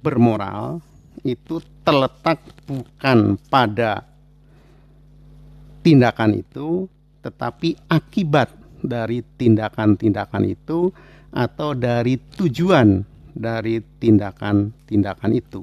bermoral 0.00 0.80
itu 1.20 1.60
terletak 1.84 2.40
bukan 2.64 3.36
pada 3.52 4.08
tindakan 5.84 6.40
itu, 6.40 6.88
tetapi 7.20 7.76
akibat 7.92 8.48
dari 8.80 9.20
tindakan-tindakan 9.20 10.44
itu 10.48 10.88
atau 11.28 11.76
dari 11.76 12.16
tujuan 12.40 13.04
dari 13.32 13.84
tindakan-tindakan 14.00 15.32
itu. 15.32 15.60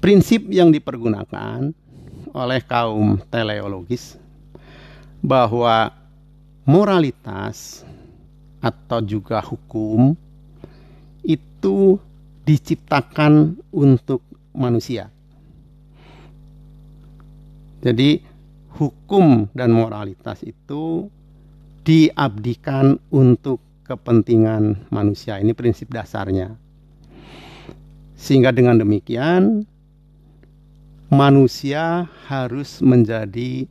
prinsip 0.00 0.48
yang 0.48 0.72
dipergunakan 0.72 1.76
oleh 2.32 2.60
kaum 2.64 3.20
teleologis 3.28 4.16
bahwa 5.20 5.92
moralitas 6.64 7.84
atau 8.60 9.00
juga 9.00 9.40
hukum 9.40 10.16
itu 11.24 12.00
diciptakan 12.44 13.56
untuk 13.72 14.24
manusia. 14.56 15.12
Jadi 17.80 18.20
hukum 18.76 19.48
dan 19.56 19.72
moralitas 19.72 20.44
itu 20.44 21.08
diabdikan 21.84 23.00
untuk 23.08 23.60
kepentingan 23.88 24.88
manusia. 24.92 25.40
Ini 25.40 25.56
prinsip 25.56 25.88
dasarnya. 25.88 26.54
Sehingga 28.20 28.52
dengan 28.52 28.76
demikian 28.76 29.64
manusia 31.08 32.04
harus 32.28 32.84
menjadi 32.84 33.64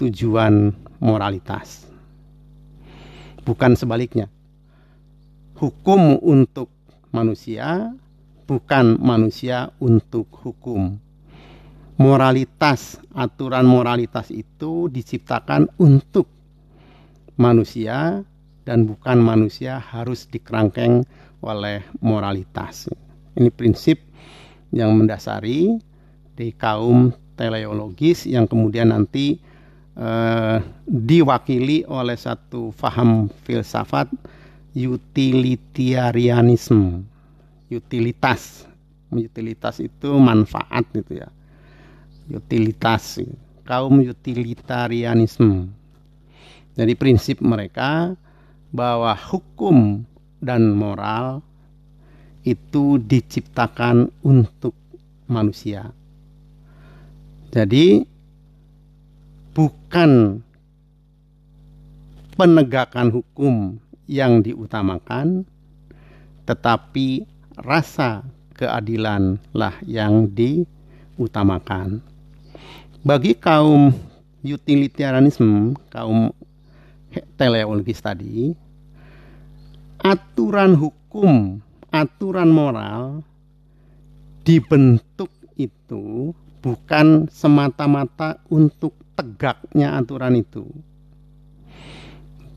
tujuan 0.00 0.74
moralitas. 1.00 1.86
Bukan 3.44 3.76
sebaliknya. 3.76 4.32
Hukum 5.54 6.18
untuk 6.18 6.72
manusia, 7.14 7.94
bukan 8.48 8.98
manusia 8.98 9.70
untuk 9.78 10.28
hukum 10.42 10.98
moralitas, 11.94 12.98
aturan 13.14 13.66
moralitas 13.66 14.34
itu 14.34 14.90
diciptakan 14.90 15.70
untuk 15.78 16.26
manusia 17.38 18.22
dan 18.66 18.88
bukan 18.88 19.20
manusia 19.22 19.78
harus 19.78 20.26
dikerangkeng 20.26 21.06
oleh 21.44 21.84
moralitas. 22.02 22.88
Ini 23.34 23.50
prinsip 23.52 24.00
yang 24.74 24.94
mendasari 24.96 25.78
di 26.34 26.48
kaum 26.54 27.14
teleologis 27.38 28.26
yang 28.26 28.50
kemudian 28.50 28.90
nanti 28.90 29.38
eh, 29.98 30.62
diwakili 30.86 31.84
oleh 31.86 32.16
satu 32.18 32.70
faham 32.74 33.28
filsafat 33.46 34.08
utilitarianisme. 34.74 37.04
Utilitas, 37.70 38.66
utilitas 39.10 39.80
itu 39.82 40.18
manfaat 40.18 40.84
gitu 40.94 41.14
ya. 41.22 41.28
Utilitas. 42.30 43.18
Kaum 43.64 44.00
utilitarianisme. 44.04 45.68
Jadi 46.74 46.94
prinsip 46.98 47.38
mereka 47.40 48.18
bahwa 48.74 49.14
hukum 49.14 50.02
dan 50.42 50.74
moral 50.74 51.38
itu 52.44 53.00
diciptakan 53.00 54.10
untuk 54.20 54.74
manusia. 55.30 55.94
Jadi 57.54 58.04
bukan 59.94 60.42
penegakan 62.34 63.14
hukum 63.14 63.78
yang 64.10 64.42
diutamakan 64.42 65.46
tetapi 66.50 67.22
rasa 67.62 68.26
keadilanlah 68.58 69.78
yang 69.86 70.26
diutamakan. 70.26 72.02
Bagi 73.06 73.38
kaum 73.38 73.94
utilitarianisme, 74.42 75.78
kaum 75.94 76.34
teleologis 77.38 78.02
tadi, 78.02 78.50
aturan 80.02 80.74
hukum, 80.74 81.62
aturan 81.94 82.50
moral 82.50 83.22
dibentuk 84.42 85.30
itu 85.54 86.34
bukan 86.66 87.30
semata-mata 87.30 88.42
untuk 88.50 89.03
tegaknya 89.14 89.98
aturan 89.98 90.38
itu. 90.38 90.66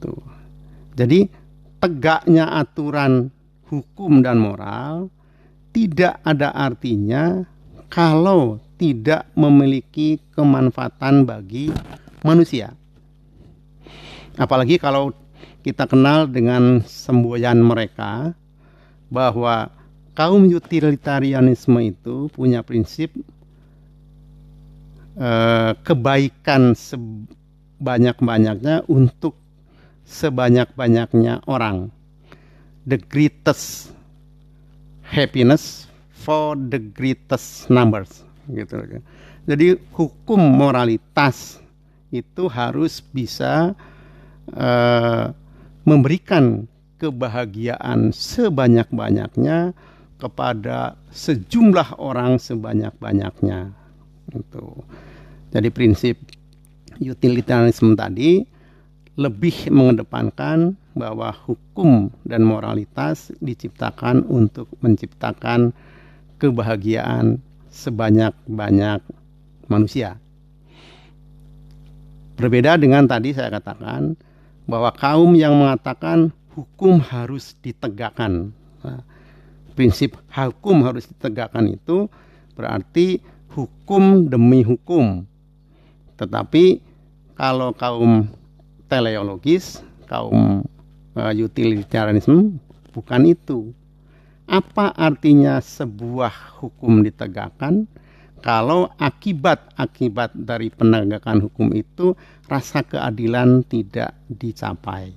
Tuh. 0.01 0.21
Jadi 0.97 1.29
tegaknya 1.77 2.57
aturan 2.57 3.29
hukum 3.69 4.25
dan 4.25 4.41
moral 4.41 5.13
tidak 5.73 6.17
ada 6.25 6.49
artinya 6.53 7.45
kalau 7.87 8.57
tidak 8.81 9.29
memiliki 9.37 10.17
kemanfaatan 10.33 11.25
bagi 11.25 11.69
manusia. 12.25 12.73
Apalagi 14.37 14.77
kalau 14.77 15.13
kita 15.65 15.89
kenal 15.89 16.29
dengan 16.29 16.85
semboyan 16.85 17.61
mereka 17.61 18.37
bahwa 19.09 19.73
kaum 20.13 20.45
utilitarianisme 20.49 21.77
itu 21.81 22.29
punya 22.33 22.61
prinsip 22.61 23.13
eh, 25.17 25.73
kebaikan 25.81 26.77
sebanyak-banyaknya 26.77 28.85
untuk 28.87 29.35
sebanyak-banyaknya 30.07 31.43
orang. 31.49 31.91
The 32.87 33.01
greatest 33.01 33.91
happiness 35.03 35.87
for 36.11 36.55
the 36.55 36.79
greatest 36.79 37.67
numbers 37.67 38.23
gitu 38.51 39.03
Jadi 39.47 39.79
hukum 39.95 40.39
moralitas 40.39 41.59
itu 42.11 42.47
harus 42.47 42.99
bisa 42.99 43.75
uh, 44.55 45.25
memberikan 45.87 46.67
kebahagiaan 46.99 48.11
sebanyak-banyaknya 48.11 49.71
kepada 50.19 50.99
sejumlah 51.11 51.95
orang 51.95 52.39
sebanyak-banyaknya. 52.39 53.71
Itu. 54.35 54.83
Jadi 55.51 55.69
prinsip 55.71 56.15
utilitarianisme 56.99 57.95
tadi 57.95 58.43
lebih 59.17 59.73
mengedepankan 59.73 60.77
bahwa 60.93 61.33
hukum 61.33 62.13
dan 62.25 62.45
moralitas 62.45 63.33
diciptakan 63.41 64.25
untuk 64.29 64.69
menciptakan 64.81 65.73
kebahagiaan 66.37 67.41
sebanyak-banyak 67.73 69.01
manusia. 69.69 70.21
Berbeda 72.37 72.77
dengan 72.77 73.09
tadi 73.09 73.33
saya 73.33 73.49
katakan 73.49 74.13
bahwa 74.69 74.93
kaum 74.93 75.33
yang 75.33 75.57
mengatakan 75.57 76.29
hukum 76.53 77.01
harus 77.01 77.57
ditegakkan. 77.65 78.53
Nah, 78.85 79.01
prinsip 79.73 80.17
hukum 80.29 80.85
harus 80.85 81.09
ditegakkan 81.09 81.65
itu 81.73 82.05
berarti 82.53 83.21
hukum 83.53 84.29
demi 84.29 84.61
hukum. 84.61 85.25
Tetapi 86.17 86.81
kalau 87.37 87.71
kaum 87.77 88.25
teleologis, 88.89 89.85
kaum 90.09 90.65
uh, 91.13 91.33
utilitarianisme 91.33 92.57
bukan 92.93 93.29
itu 93.29 93.73
apa 94.47 94.95
artinya 94.95 95.59
sebuah 95.59 96.57
hukum 96.63 97.03
ditegakkan 97.03 97.85
kalau 98.39 98.87
akibat-akibat 98.95 100.31
dari 100.37 100.71
penegakan 100.71 101.43
hukum 101.49 101.73
itu 101.75 102.15
rasa 102.47 102.85
keadilan 102.85 103.65
tidak 103.65 104.15
dicapai. 104.31 105.11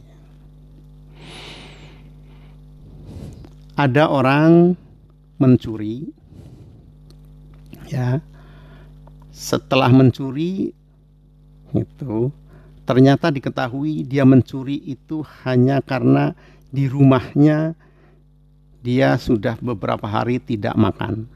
Ada 3.79 4.09
orang 4.11 4.75
mencuri 5.39 6.11
ya. 7.89 8.21
Setelah 9.31 9.89
mencuri 9.89 10.77
itu 11.75 12.33
ternyata 12.89 13.31
diketahui 13.31 14.03
dia 14.03 14.27
mencuri 14.27 14.83
itu 14.83 15.23
hanya 15.47 15.79
karena 15.79 16.35
di 16.71 16.91
rumahnya 16.91 17.79
dia 18.81 19.15
sudah 19.21 19.61
beberapa 19.61 20.09
hari 20.09 20.41
tidak 20.41 20.75
makan. 20.75 21.29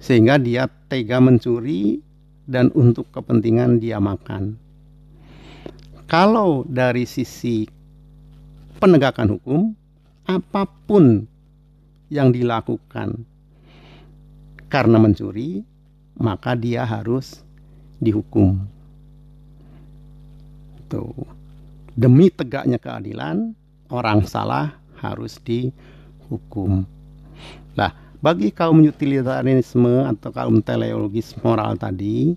Sehingga 0.00 0.40
dia 0.40 0.66
tega 0.88 1.20
mencuri 1.20 2.00
dan 2.46 2.72
untuk 2.72 3.10
kepentingan 3.12 3.82
dia 3.82 4.00
makan. 4.00 4.56
Kalau 6.06 6.62
dari 6.66 7.02
sisi 7.04 7.66
penegakan 8.78 9.36
hukum, 9.36 9.60
apa 10.26 10.66
pun 10.86 11.26
yang 12.06 12.30
dilakukan 12.30 13.26
karena 14.70 14.98
mencuri, 14.98 15.66
maka 16.18 16.54
dia 16.54 16.86
harus 16.86 17.45
dihukum. 18.00 18.62
Tuh. 20.86 21.26
Demi 21.96 22.28
tegaknya 22.28 22.76
keadilan, 22.76 23.56
orang 23.88 24.24
salah 24.28 24.76
harus 25.00 25.40
dihukum. 25.40 26.84
Nah, 27.72 27.90
bagi 28.20 28.52
kaum 28.52 28.84
utilitarianisme 28.84 30.04
atau 30.04 30.28
kaum 30.28 30.60
teleologis 30.60 31.32
moral 31.40 31.80
tadi, 31.80 32.36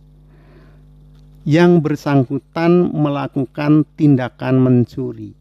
yang 1.43 1.83
bersangkutan 1.83 2.91
melakukan 2.95 3.83
tindakan 3.99 4.63
mencuri. 4.63 5.35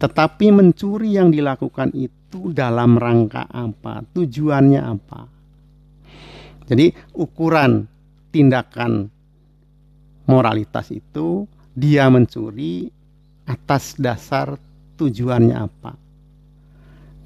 Tetapi 0.00 0.46
mencuri 0.50 1.14
yang 1.14 1.30
dilakukan 1.30 1.92
itu 1.94 2.20
itu 2.30 2.54
dalam 2.54 2.94
rangka 2.94 3.42
apa, 3.50 4.06
tujuannya 4.14 4.78
apa. 4.78 5.26
Jadi 6.70 6.94
ukuran 7.18 7.90
tindakan 8.30 9.10
moralitas 10.26 10.90
itu 10.94 11.46
dia 11.74 12.06
mencuri 12.10 12.90
atas 13.46 13.98
dasar 13.98 14.54
tujuannya 14.98 15.56
apa. 15.58 15.92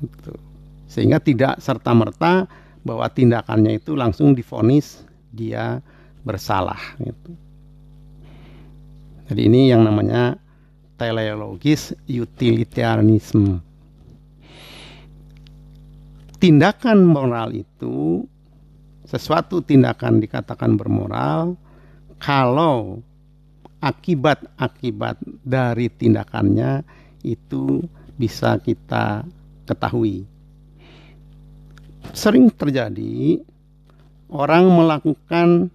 Gitu. 0.01 0.35
Sehingga 0.89 1.21
tidak 1.21 1.61
serta-merta 1.61 2.49
bahwa 2.85 3.09
tindakannya 3.09 3.81
itu 3.81 3.97
langsung 3.97 4.37
difonis 4.37 5.05
dia 5.33 5.81
bersalah 6.25 6.81
gitu. 7.01 7.33
Jadi 9.25 9.41
ini 9.49 9.73
yang 9.73 9.89
namanya 9.89 10.37
teleologis 11.01 11.97
utilitarianisme. 12.07 13.61
Tindakan 16.39 17.09
moral 17.09 17.57
itu 17.57 18.29
sesuatu 19.15 19.63
tindakan 19.63 20.19
dikatakan 20.19 20.75
bermoral 20.75 21.55
kalau 22.19 22.99
akibat-akibat 23.79 25.23
dari 25.47 25.87
tindakannya 25.87 26.83
itu 27.23 27.79
bisa 28.19 28.59
kita 28.59 29.23
ketahui. 29.71 30.27
Sering 32.11 32.51
terjadi 32.51 33.39
orang 34.35 34.67
melakukan 34.67 35.71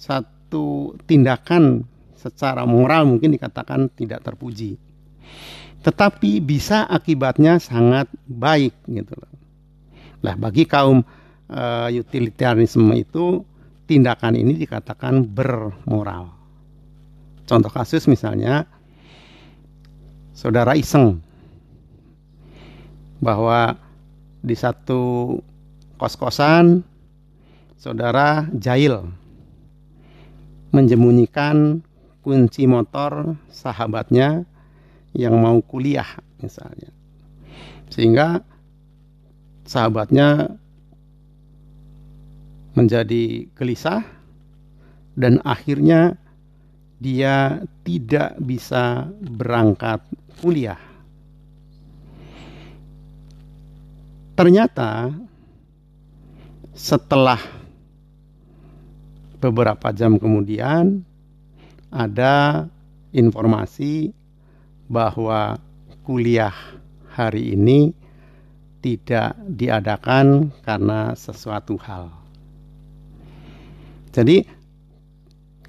satu 0.00 0.96
tindakan 1.04 1.84
secara 2.16 2.64
moral 2.64 3.04
mungkin 3.04 3.36
dikatakan 3.36 3.92
tidak 3.92 4.24
terpuji. 4.24 4.80
Tetapi 5.84 6.40
bisa 6.40 6.88
akibatnya 6.88 7.60
sangat 7.60 8.08
baik 8.24 8.72
gitu 8.88 9.12
loh. 9.20 9.32
Nah, 10.24 10.36
bagi 10.36 10.64
kaum 10.64 11.04
uh, 11.50 11.90
utilitarianisme 11.90 12.94
itu 12.94 13.42
tindakan 13.90 14.38
ini 14.38 14.54
dikatakan 14.54 15.26
bermoral. 15.26 16.30
Contoh 17.44 17.70
kasus 17.74 18.06
misalnya 18.06 18.62
saudara 20.30 20.78
iseng 20.78 21.18
bahwa 23.18 23.74
di 24.40 24.54
satu 24.54 25.36
kos-kosan 25.98 26.86
saudara 27.76 28.46
jahil 28.54 29.10
menjemunyikan 30.70 31.82
kunci 32.22 32.70
motor 32.70 33.34
sahabatnya 33.50 34.46
yang 35.12 35.34
mau 35.42 35.58
kuliah 35.60 36.06
misalnya. 36.38 36.94
Sehingga 37.90 38.46
sahabatnya 39.66 40.59
menjadi 42.74 43.50
gelisah 43.58 44.04
dan 45.18 45.42
akhirnya 45.42 46.14
dia 47.00 47.64
tidak 47.82 48.36
bisa 48.38 49.08
berangkat 49.20 50.04
kuliah. 50.38 50.78
Ternyata 54.36 55.12
setelah 56.72 57.40
beberapa 59.40 59.92
jam 59.92 60.16
kemudian 60.16 61.04
ada 61.92 62.68
informasi 63.12 64.12
bahwa 64.88 65.58
kuliah 66.04 66.54
hari 67.12 67.52
ini 67.56 67.92
tidak 68.80 69.36
diadakan 69.44 70.52
karena 70.64 71.12
sesuatu 71.16 71.76
hal. 71.76 72.19
Jadi 74.10 74.42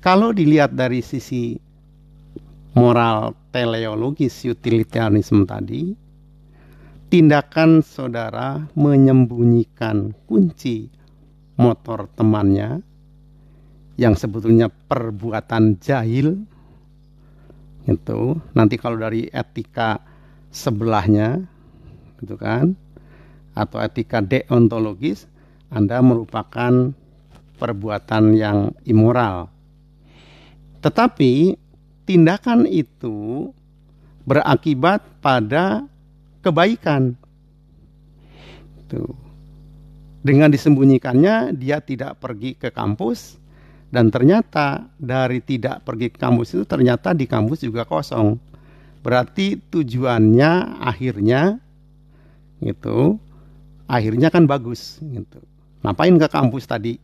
kalau 0.02 0.34
dilihat 0.34 0.74
dari 0.74 1.06
sisi 1.06 1.54
moral 2.74 3.38
teleologis 3.54 4.48
utilitarianisme 4.48 5.46
tadi, 5.46 5.94
tindakan 7.12 7.84
saudara 7.86 8.66
menyembunyikan 8.74 10.16
kunci 10.26 10.90
motor 11.60 12.10
temannya 12.18 12.82
yang 14.00 14.18
sebetulnya 14.18 14.72
perbuatan 14.72 15.78
jahil 15.78 16.42
itu 17.86 18.22
nanti 18.56 18.80
kalau 18.80 18.98
dari 18.98 19.28
etika 19.30 20.02
sebelahnya 20.50 21.44
gitu 22.24 22.40
kan 22.40 22.74
atau 23.54 23.78
etika 23.84 24.24
deontologis 24.24 25.28
Anda 25.70 26.00
merupakan 26.00 26.94
perbuatan 27.62 28.34
yang 28.34 28.74
immoral 28.90 29.46
tetapi 30.82 31.54
tindakan 32.10 32.66
itu 32.66 33.54
berakibat 34.26 35.06
pada 35.22 35.86
kebaikan 36.42 37.14
tuh 38.90 39.14
dengan 40.22 40.50
disembunyikannya 40.50 41.54
dia 41.58 41.82
tidak 41.82 42.18
pergi 42.22 42.58
ke 42.58 42.74
kampus 42.74 43.42
dan 43.92 44.08
ternyata 44.08 44.88
dari 44.96 45.44
tidak 45.44 45.84
pergi 45.84 46.08
ke 46.08 46.18
kampus 46.22 46.56
itu 46.56 46.64
ternyata 46.64 47.12
di 47.12 47.28
kampus 47.28 47.68
juga 47.68 47.84
kosong. 47.84 48.40
Berarti 49.04 49.60
tujuannya 49.60 50.80
akhirnya 50.80 51.60
gitu. 52.64 53.20
Akhirnya 53.92 54.32
kan 54.32 54.48
bagus 54.48 55.04
gitu. 55.04 55.44
Ngapain 55.84 56.16
ke 56.16 56.28
kampus 56.32 56.64
tadi? 56.64 56.96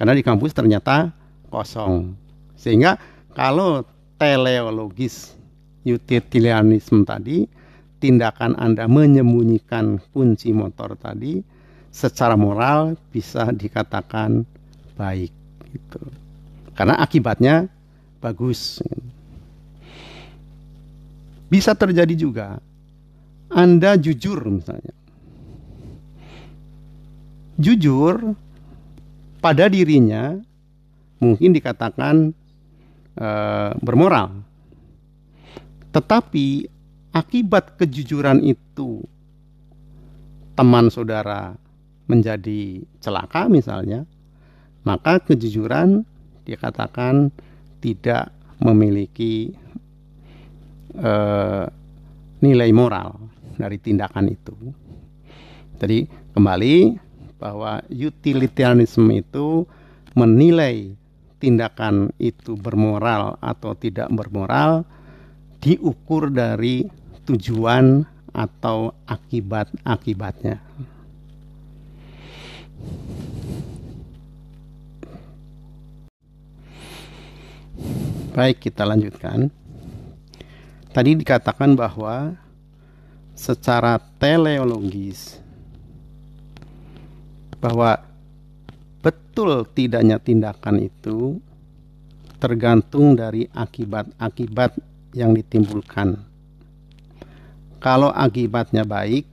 Karena 0.00 0.16
di 0.16 0.24
kampus 0.24 0.56
ternyata 0.56 1.12
kosong. 1.52 2.16
Sehingga 2.56 2.96
kalau 3.36 3.84
teleologis 4.16 5.36
utilitarianisme 5.84 7.04
tadi 7.04 7.44
tindakan 8.00 8.56
Anda 8.56 8.88
menyembunyikan 8.88 10.00
kunci 10.16 10.56
motor 10.56 10.96
tadi 10.96 11.44
secara 11.92 12.32
moral 12.32 12.96
bisa 13.12 13.52
dikatakan 13.52 14.48
baik 14.96 15.36
gitu. 15.68 16.00
Karena 16.72 16.96
akibatnya 16.96 17.68
bagus. 18.24 18.80
Bisa 21.52 21.76
terjadi 21.76 22.16
juga 22.16 22.56
Anda 23.52 24.00
jujur 24.00 24.40
misalnya. 24.48 24.96
Jujur 27.60 28.32
pada 29.40 29.66
dirinya 29.66 30.36
mungkin 31.20 31.52
dikatakan 31.56 32.32
e, 33.16 33.28
bermoral. 33.80 34.40
Tetapi 35.90 36.68
akibat 37.10 37.74
kejujuran 37.80 38.44
itu 38.46 39.02
teman 40.54 40.92
saudara 40.92 41.56
menjadi 42.06 42.84
celaka 43.02 43.50
misalnya, 43.50 44.06
maka 44.86 45.18
kejujuran 45.22 46.06
dikatakan 46.44 47.30
tidak 47.80 48.34
memiliki 48.60 49.56
uh, 51.00 51.64
nilai 52.44 52.70
moral 52.74 53.16
dari 53.56 53.80
tindakan 53.80 54.26
itu. 54.28 54.56
Jadi 55.80 56.04
kembali 56.36 56.74
bahwa 57.40 57.80
utilitarianisme 57.88 59.08
itu 59.16 59.64
menilai 60.12 60.92
tindakan 61.40 62.12
itu 62.20 62.52
bermoral 62.60 63.40
atau 63.40 63.72
tidak 63.72 64.12
bermoral 64.12 64.84
diukur 65.64 66.28
dari 66.28 66.84
tujuan 67.24 68.04
atau 68.36 68.92
akibat-akibatnya. 69.08 70.60
Baik, 78.30 78.62
kita 78.62 78.86
lanjutkan. 78.86 79.50
Tadi 80.94 81.18
dikatakan 81.18 81.74
bahwa 81.74 82.38
secara 83.34 83.98
teleologis 84.22 85.39
bahwa 87.60 88.00
betul 89.04 89.68
tidaknya 89.68 90.16
tindakan 90.16 90.88
itu 90.88 91.40
tergantung 92.40 93.14
dari 93.14 93.44
akibat-akibat 93.52 94.80
yang 95.12 95.36
ditimbulkan. 95.36 96.16
Kalau 97.80 98.12
akibatnya 98.12 98.84
baik, 98.84 99.28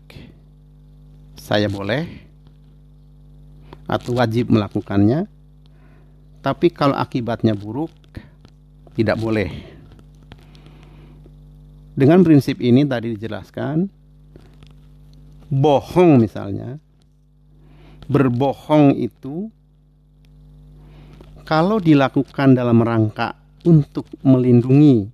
saya 1.36 1.72
boleh 1.72 2.04
atau 3.88 4.20
wajib 4.20 4.52
melakukannya. 4.52 5.28
Tapi 6.44 6.68
kalau 6.72 6.96
akibatnya 6.96 7.56
buruk, 7.56 7.92
tidak 8.96 9.20
boleh. 9.20 9.52
Dengan 11.98 12.22
prinsip 12.24 12.62
ini 12.62 12.86
tadi 12.86 13.18
dijelaskan 13.18 13.90
bohong 15.50 16.22
misalnya 16.22 16.78
berbohong 18.08 18.96
itu 18.96 19.52
kalau 21.48 21.80
dilakukan 21.80 22.56
dalam 22.56 22.84
rangka 22.84 23.36
untuk 23.68 24.08
melindungi 24.24 25.12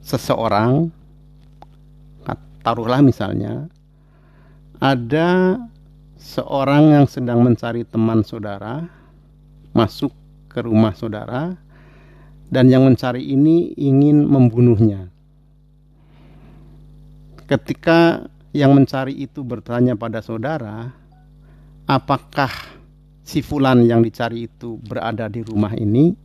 seseorang 0.00 0.88
taruhlah 2.64 3.00
misalnya 3.00 3.68
ada 4.80 5.56
seorang 6.16 6.96
yang 6.96 7.06
sedang 7.08 7.44
mencari 7.44 7.84
teman 7.84 8.24
saudara 8.24 8.88
masuk 9.72 10.12
ke 10.48 10.64
rumah 10.64 10.96
saudara 10.96 11.56
dan 12.48 12.72
yang 12.72 12.84
mencari 12.88 13.20
ini 13.22 13.76
ingin 13.76 14.24
membunuhnya. 14.24 15.12
Ketika 17.48 18.28
yang 18.56 18.72
mencari 18.72 19.12
itu 19.12 19.44
bertanya 19.44 19.92
pada 19.94 20.24
saudara, 20.24 20.88
apakah 21.84 22.50
si 23.20 23.44
fulan 23.44 23.84
yang 23.84 24.00
dicari 24.00 24.48
itu 24.48 24.80
berada 24.80 25.28
di 25.28 25.44
rumah 25.44 25.76
ini? 25.76 26.16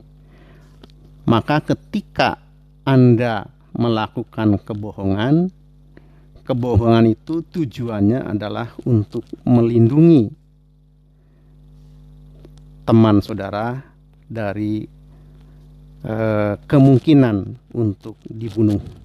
Maka 1.24 1.64
ketika 1.64 2.40
Anda 2.84 3.48
melakukan 3.76 4.60
kebohongan, 4.64 5.52
kebohongan 6.44 7.06
itu 7.12 7.44
tujuannya 7.48 8.28
adalah 8.28 8.76
untuk 8.84 9.24
melindungi 9.48 10.28
teman 12.84 13.24
saudara 13.24 13.80
dari 14.28 14.84
eh, 16.04 16.54
kemungkinan 16.60 17.38
untuk 17.72 18.20
dibunuh. 18.28 19.03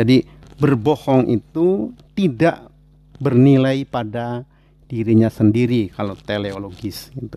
Jadi 0.00 0.24
berbohong 0.56 1.28
itu 1.28 1.92
tidak 2.16 2.72
bernilai 3.20 3.84
pada 3.84 4.48
dirinya 4.88 5.28
sendiri 5.28 5.92
kalau 5.92 6.16
teleologis 6.16 7.12
itu. 7.12 7.36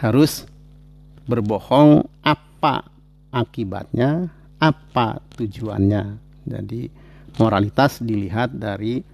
Harus 0.00 0.48
berbohong 1.28 2.08
apa 2.24 2.88
akibatnya, 3.28 4.32
apa 4.56 5.20
tujuannya. 5.36 6.16
Jadi 6.48 6.88
moralitas 7.36 8.00
dilihat 8.00 8.56
dari 8.56 9.04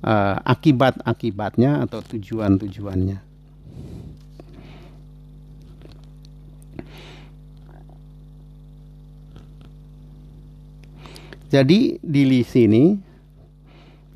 uh, 0.00 0.36
akibat-akibatnya 0.40 1.84
atau 1.84 2.00
tujuan-tujuannya. 2.00 3.29
Jadi 11.50 11.98
di 11.98 12.46
sini 12.46 12.94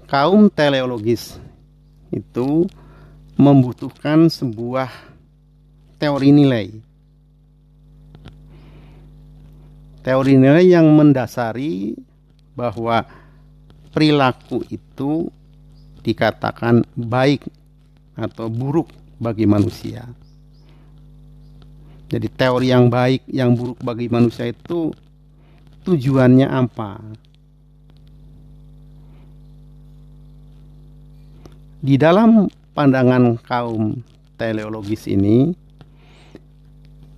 kaum 0.07 0.47
teleologis 0.47 1.35
itu 2.14 2.70
membutuhkan 3.35 4.31
sebuah 4.31 4.87
teori 5.99 6.31
nilai. 6.31 6.70
Teori 10.07 10.38
nilai 10.38 10.79
yang 10.79 10.87
mendasari 10.94 11.99
bahwa 12.55 13.03
perilaku 13.90 14.62
itu 14.70 15.27
dikatakan 16.07 16.87
baik 16.94 17.42
atau 18.14 18.47
buruk 18.47 18.94
bagi 19.18 19.42
manusia. 19.42 20.07
Jadi 22.07 22.31
teori 22.31 22.70
yang 22.70 22.87
baik, 22.87 23.27
yang 23.27 23.59
buruk 23.59 23.83
bagi 23.83 24.07
manusia 24.07 24.47
itu 24.47 24.94
tujuannya 25.85 26.49
apa? 26.49 26.99
Di 31.85 32.01
dalam 32.01 32.49
pandangan 32.73 33.37
kaum 33.44 34.01
teleologis 34.40 35.05
ini 35.07 35.53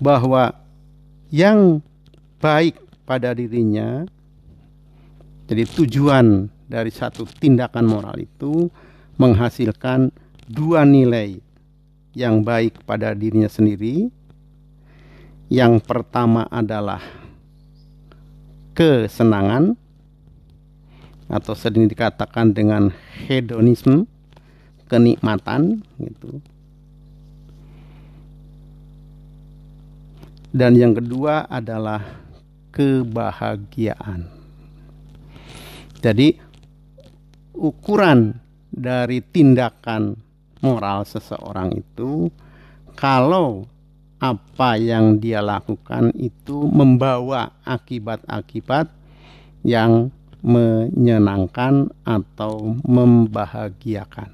bahwa 0.02 0.52
yang 1.30 1.80
baik 2.42 2.76
pada 3.06 3.32
dirinya 3.32 4.04
jadi 5.46 5.62
tujuan 5.62 6.50
dari 6.66 6.90
satu 6.90 7.22
tindakan 7.38 7.86
moral 7.86 8.18
itu 8.18 8.66
menghasilkan 9.16 10.10
dua 10.50 10.82
nilai 10.82 11.38
yang 12.18 12.42
baik 12.42 12.82
pada 12.82 13.14
dirinya 13.14 13.46
sendiri. 13.46 14.10
Yang 15.46 15.86
pertama 15.86 16.50
adalah 16.50 16.98
kesenangan 18.76 19.72
atau 21.26 21.56
sering 21.56 21.88
dikatakan 21.88 22.52
dengan 22.52 22.92
hedonisme, 23.26 24.04
kenikmatan 24.86 25.82
gitu. 25.98 26.38
Dan 30.52 30.76
yang 30.76 30.92
kedua 30.96 31.48
adalah 31.48 32.00
kebahagiaan. 32.70 34.28
Jadi 36.00 36.36
ukuran 37.56 38.36
dari 38.68 39.24
tindakan 39.24 40.16
moral 40.60 41.08
seseorang 41.08 41.80
itu 41.80 42.28
kalau 42.96 43.64
apa 44.16 44.80
yang 44.80 45.20
dia 45.20 45.44
lakukan 45.44 46.12
itu 46.16 46.64
membawa 46.72 47.52
akibat-akibat 47.68 48.88
yang 49.60 50.08
menyenangkan 50.40 51.90
atau 52.06 52.78
membahagiakan. 52.86 54.32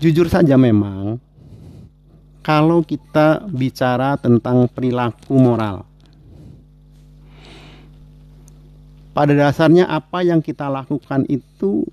Jujur 0.00 0.26
saja 0.32 0.56
memang 0.56 1.20
kalau 2.40 2.80
kita 2.80 3.44
bicara 3.52 4.16
tentang 4.16 4.64
perilaku 4.72 5.36
moral 5.36 5.84
pada 9.12 9.36
dasarnya 9.36 9.84
apa 9.90 10.24
yang 10.24 10.40
kita 10.40 10.72
lakukan 10.72 11.28
itu 11.28 11.84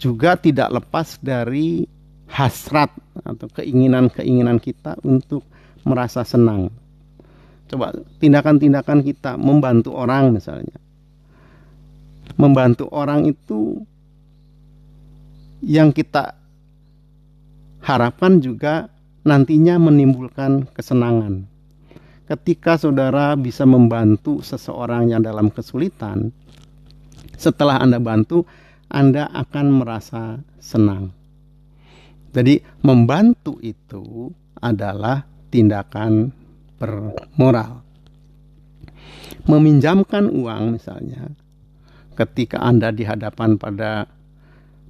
juga 0.00 0.40
tidak 0.40 0.72
lepas 0.80 1.20
dari 1.20 1.84
hasrat 2.28 2.90
atau 3.22 3.46
keinginan-keinginan 3.52 4.58
kita 4.58 4.96
untuk 5.04 5.44
merasa 5.84 6.24
senang. 6.24 6.72
Coba 7.68 7.92
tindakan-tindakan 8.20 9.04
kita 9.04 9.36
membantu 9.40 9.96
orang 9.96 10.34
misalnya. 10.34 10.76
Membantu 12.34 12.90
orang 12.90 13.28
itu 13.28 13.84
yang 15.64 15.94
kita 15.94 16.34
harapkan 17.84 18.40
juga 18.40 18.88
nantinya 19.24 19.78
menimbulkan 19.80 20.68
kesenangan. 20.72 21.48
Ketika 22.24 22.80
saudara 22.80 23.36
bisa 23.36 23.68
membantu 23.68 24.40
seseorang 24.40 25.12
yang 25.12 25.20
dalam 25.20 25.52
kesulitan, 25.52 26.32
setelah 27.36 27.84
Anda 27.84 28.00
bantu, 28.00 28.48
Anda 28.88 29.28
akan 29.28 29.66
merasa 29.84 30.40
senang 30.56 31.23
jadi 32.34 32.58
membantu 32.82 33.62
itu 33.62 34.34
adalah 34.58 35.22
tindakan 35.54 36.34
bermoral. 36.82 37.86
Meminjamkan 39.46 40.26
uang 40.34 40.74
misalnya 40.74 41.30
ketika 42.18 42.58
Anda 42.58 42.90
di 42.90 43.06
hadapan 43.06 43.54
pada 43.54 44.10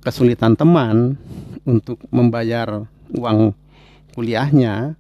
kesulitan 0.01 0.57
teman 0.57 1.21
untuk 1.69 2.01
membayar 2.09 2.89
uang 3.13 3.53
kuliahnya 4.17 4.97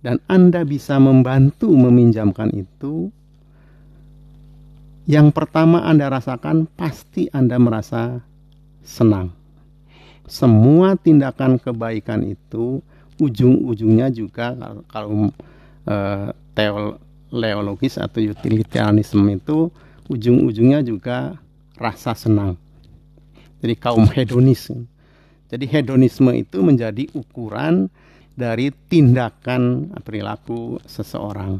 dan 0.00 0.16
Anda 0.24 0.64
bisa 0.64 0.96
membantu 0.96 1.68
meminjamkan 1.68 2.48
itu 2.56 3.12
yang 5.08 5.32
pertama 5.32 5.84
Anda 5.84 6.12
rasakan 6.12 6.68
pasti 6.76 7.32
Anda 7.32 7.56
merasa 7.56 8.20
senang 8.84 9.37
semua 10.28 10.94
tindakan 10.94 11.58
kebaikan 11.58 12.22
itu 12.24 12.84
ujung-ujungnya 13.18 14.12
juga 14.14 14.54
kalau, 14.86 15.34
uh, 15.88 16.30
teleologis 16.54 17.98
atau 17.98 18.22
utilitarianisme 18.22 19.26
itu 19.34 19.72
ujung-ujungnya 20.08 20.80
juga 20.86 21.36
rasa 21.76 22.14
senang. 22.14 22.56
Jadi 23.58 23.74
kaum 23.74 24.06
hedonis. 24.14 24.70
Jadi 25.48 25.64
hedonisme 25.64 26.30
itu 26.36 26.60
menjadi 26.60 27.08
ukuran 27.16 27.88
dari 28.38 28.70
tindakan 28.70 29.90
perilaku 30.06 30.78
seseorang. 30.86 31.58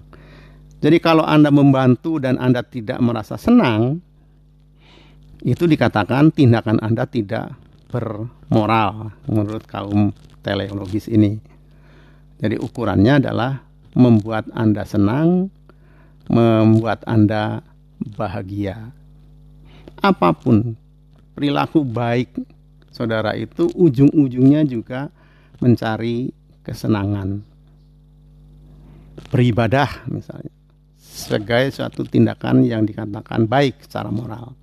Jadi 0.79 1.03
kalau 1.03 1.27
Anda 1.27 1.51
membantu 1.51 2.23
dan 2.23 2.39
Anda 2.39 2.63
tidak 2.63 3.03
merasa 3.03 3.35
senang, 3.35 3.99
itu 5.43 5.67
dikatakan 5.67 6.31
tindakan 6.31 6.79
Anda 6.79 7.07
tidak 7.07 7.51
bermoral 7.89 9.17
menurut 9.27 9.65
kaum 9.65 10.13
teleologis 10.45 11.09
ini. 11.09 11.41
Jadi 12.39 12.55
ukurannya 12.61 13.19
adalah 13.19 13.65
membuat 13.99 14.47
Anda 14.55 14.87
senang, 14.87 15.51
membuat 16.31 17.03
Anda 17.09 17.65
bahagia. 17.99 18.95
Apa 19.99 20.31
pun 20.31 20.79
perilaku 21.35 21.83
baik 21.83 22.31
saudara 22.95 23.35
itu 23.35 23.67
ujung-ujungnya 23.75 24.63
juga 24.69 25.11
mencari 25.59 26.31
kesenangan. 26.63 27.43
Beribadah 29.35 30.07
misalnya 30.07 30.55
sebagai 30.95 31.75
suatu 31.75 32.07
tindakan 32.07 32.63
yang 32.63 32.87
dikatakan 32.87 33.51
baik 33.51 33.83
secara 33.83 34.15
moral. 34.15 34.55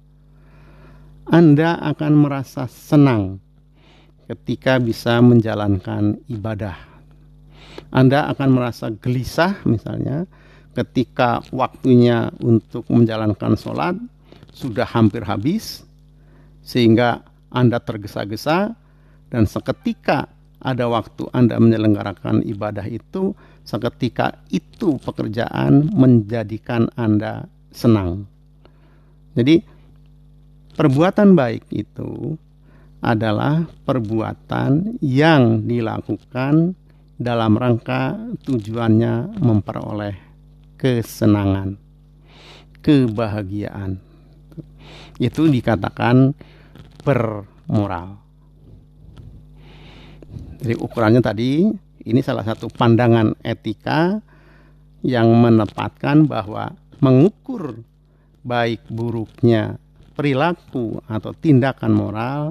Anda 1.26 1.82
akan 1.82 2.14
merasa 2.22 2.70
senang 2.70 3.42
ketika 4.30 4.78
bisa 4.78 5.18
menjalankan 5.26 6.22
ibadah. 6.30 6.78
Anda 7.90 8.30
akan 8.30 8.50
merasa 8.54 8.94
gelisah 8.94 9.58
misalnya 9.66 10.30
ketika 10.78 11.42
waktunya 11.50 12.30
untuk 12.46 12.86
menjalankan 12.94 13.58
sholat 13.58 13.98
sudah 14.54 14.86
hampir 14.86 15.26
habis 15.26 15.82
sehingga 16.62 17.26
Anda 17.50 17.82
tergesa-gesa 17.82 18.78
dan 19.34 19.50
seketika 19.50 20.30
ada 20.62 20.86
waktu 20.90 21.26
Anda 21.34 21.58
menyelenggarakan 21.58 22.46
ibadah 22.46 22.86
itu 22.86 23.34
seketika 23.66 24.46
itu 24.54 25.02
pekerjaan 25.02 25.90
menjadikan 25.90 26.86
Anda 26.94 27.50
senang. 27.74 28.30
Jadi 29.36 29.75
perbuatan 30.76 31.34
baik 31.34 31.72
itu 31.72 32.36
adalah 33.00 33.64
perbuatan 33.88 35.00
yang 35.00 35.64
dilakukan 35.64 36.76
dalam 37.16 37.56
rangka 37.56 38.20
tujuannya 38.44 39.40
memperoleh 39.40 40.16
kesenangan, 40.76 41.80
kebahagiaan. 42.84 44.04
Itu 45.16 45.48
dikatakan 45.48 46.36
bermoral. 47.08 48.20
Jadi 50.60 50.76
ukurannya 50.76 51.22
tadi 51.24 51.70
ini 52.06 52.20
salah 52.20 52.44
satu 52.44 52.68
pandangan 52.68 53.38
etika 53.46 54.20
yang 55.06 55.30
menempatkan 55.30 56.26
bahwa 56.26 56.74
mengukur 57.00 57.86
baik 58.42 58.82
buruknya 58.90 59.78
perilaku 60.16 61.04
atau 61.06 61.36
tindakan 61.36 61.94
moral 61.94 62.42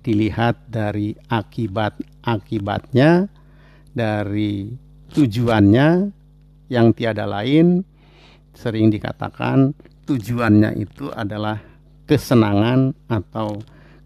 dilihat 0.00 0.56
dari 0.70 1.12
akibat-akibatnya, 1.28 3.28
dari 3.92 4.72
tujuannya 5.12 5.88
yang 6.70 6.94
tiada 6.94 7.26
lain, 7.26 7.82
sering 8.54 8.88
dikatakan 8.88 9.74
tujuannya 10.06 10.78
itu 10.80 11.10
adalah 11.12 11.60
kesenangan 12.06 12.94
atau 13.10 13.58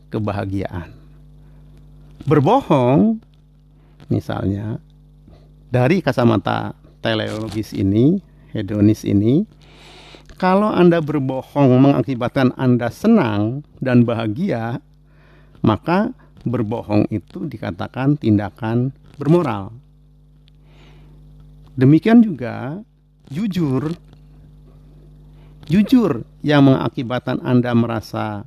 kebahagiaan. 0.09 0.91
Berbohong, 2.25 3.21
misalnya, 4.09 4.81
dari 5.69 6.01
kacamata 6.01 6.73
teleologis 7.05 7.77
ini, 7.77 8.17
hedonis 8.57 9.05
ini, 9.05 9.45
kalau 10.45 10.69
Anda 10.69 11.01
berbohong 11.01 11.81
mengakibatkan 11.81 12.53
Anda 12.61 12.93
senang 12.93 13.65
dan 13.81 14.05
bahagia, 14.05 14.77
maka 15.65 16.13
berbohong 16.45 17.09
itu 17.09 17.49
dikatakan 17.49 18.21
tindakan 18.21 18.93
bermoral. 19.17 19.73
Demikian 21.81 22.21
juga 22.21 22.77
jujur. 23.33 23.97
Jujur 25.65 26.29
yang 26.45 26.69
mengakibatkan 26.69 27.41
Anda 27.41 27.73
merasa 27.73 28.45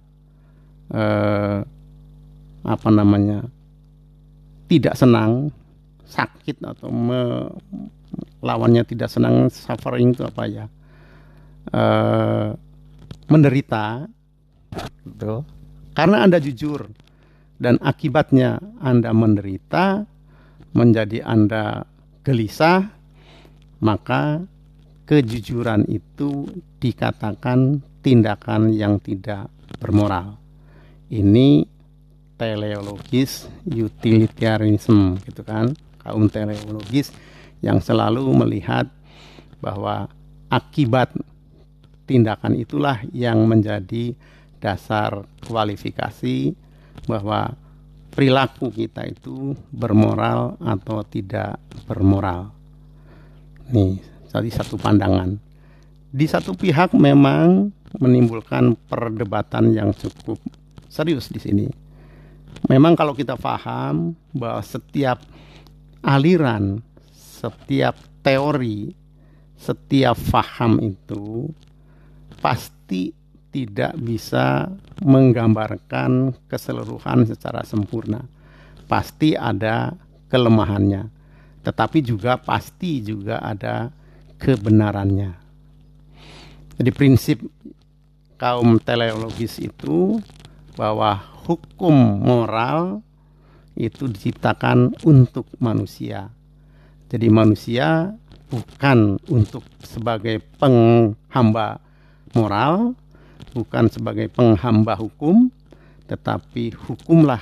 eh, 0.94 1.66
apa 2.62 2.90
namanya? 2.94 3.50
tidak 4.70 5.00
senang, 5.00 5.50
sakit 6.06 6.60
atau 6.60 6.92
me, 6.92 7.50
lawannya 8.44 8.84
tidak 8.86 9.10
senang, 9.10 9.50
suffering 9.50 10.12
itu 10.12 10.28
apa 10.28 10.44
ya? 10.46 10.68
Eh, 11.68 12.50
menderita 13.28 14.08
gitu. 15.04 15.44
Karena 15.92 16.24
Anda 16.24 16.40
jujur 16.40 16.88
dan 17.60 17.76
akibatnya 17.84 18.62
Anda 18.80 19.12
menderita, 19.12 20.08
menjadi 20.72 21.28
Anda 21.28 21.84
gelisah, 22.24 22.88
maka 23.84 24.48
kejujuran 25.08 25.92
itu 25.92 26.48
dikatakan 26.80 27.84
tindakan 28.00 28.72
yang 28.72 29.04
tidak 29.04 29.52
bermoral. 29.84 30.40
Ini 31.12 31.68
teleologis 32.40 33.52
utilitarianisme 33.68 35.20
gitu 35.28 35.44
kan, 35.44 35.76
kaum 36.00 36.32
teleologis 36.32 37.12
yang 37.60 37.84
selalu 37.84 38.24
melihat 38.32 38.88
bahwa 39.60 40.08
akibat 40.48 41.12
tindakan 42.08 42.56
itulah 42.56 43.04
yang 43.12 43.44
menjadi 43.44 44.16
dasar 44.64 45.28
kualifikasi 45.46 46.56
bahwa 47.06 47.54
perilaku 48.16 48.74
kita 48.74 49.06
itu 49.06 49.54
bermoral 49.70 50.58
atau 50.64 51.06
tidak 51.06 51.62
bermoral. 51.86 52.50
Nih, 53.70 54.02
tadi 54.32 54.50
satu 54.50 54.80
pandangan. 54.80 55.38
Di 56.08 56.26
satu 56.26 56.56
pihak 56.56 56.96
memang 56.98 57.70
menimbulkan 58.00 58.74
perdebatan 58.88 59.76
yang 59.76 59.92
cukup 59.94 60.40
serius 60.90 61.30
di 61.30 61.38
sini. 61.38 61.68
Memang 62.72 62.98
kalau 62.98 63.14
kita 63.14 63.38
paham 63.38 64.18
bahwa 64.34 64.66
setiap 64.66 65.22
aliran, 66.02 66.82
setiap 67.14 67.94
teori, 68.26 68.98
setiap 69.62 70.18
faham 70.18 70.82
itu 70.82 71.54
pasti 72.40 73.12
tidak 73.52 73.98
bisa 73.98 74.70
menggambarkan 75.02 76.36
keseluruhan 76.46 77.26
secara 77.26 77.66
sempurna. 77.66 78.22
Pasti 78.86 79.36
ada 79.36 79.98
kelemahannya, 80.32 81.10
tetapi 81.64 82.00
juga 82.04 82.40
pasti 82.40 83.04
juga 83.04 83.42
ada 83.44 83.92
kebenarannya. 84.40 85.36
Jadi 86.78 86.92
prinsip 86.94 87.42
kaum 88.38 88.78
teleologis 88.78 89.58
itu 89.58 90.22
bahwa 90.78 91.18
hukum 91.50 91.96
moral 92.22 93.02
itu 93.74 94.06
diciptakan 94.06 94.94
untuk 95.04 95.50
manusia. 95.58 96.30
Jadi 97.10 97.28
manusia 97.34 98.14
bukan 98.48 99.18
untuk 99.28 99.66
sebagai 99.82 100.40
penghamba 100.62 101.87
moral, 102.36 102.96
bukan 103.54 103.88
sebagai 103.92 104.28
penghamba 104.32 104.98
hukum, 104.98 105.52
tetapi 106.08 106.74
hukumlah 106.76 107.42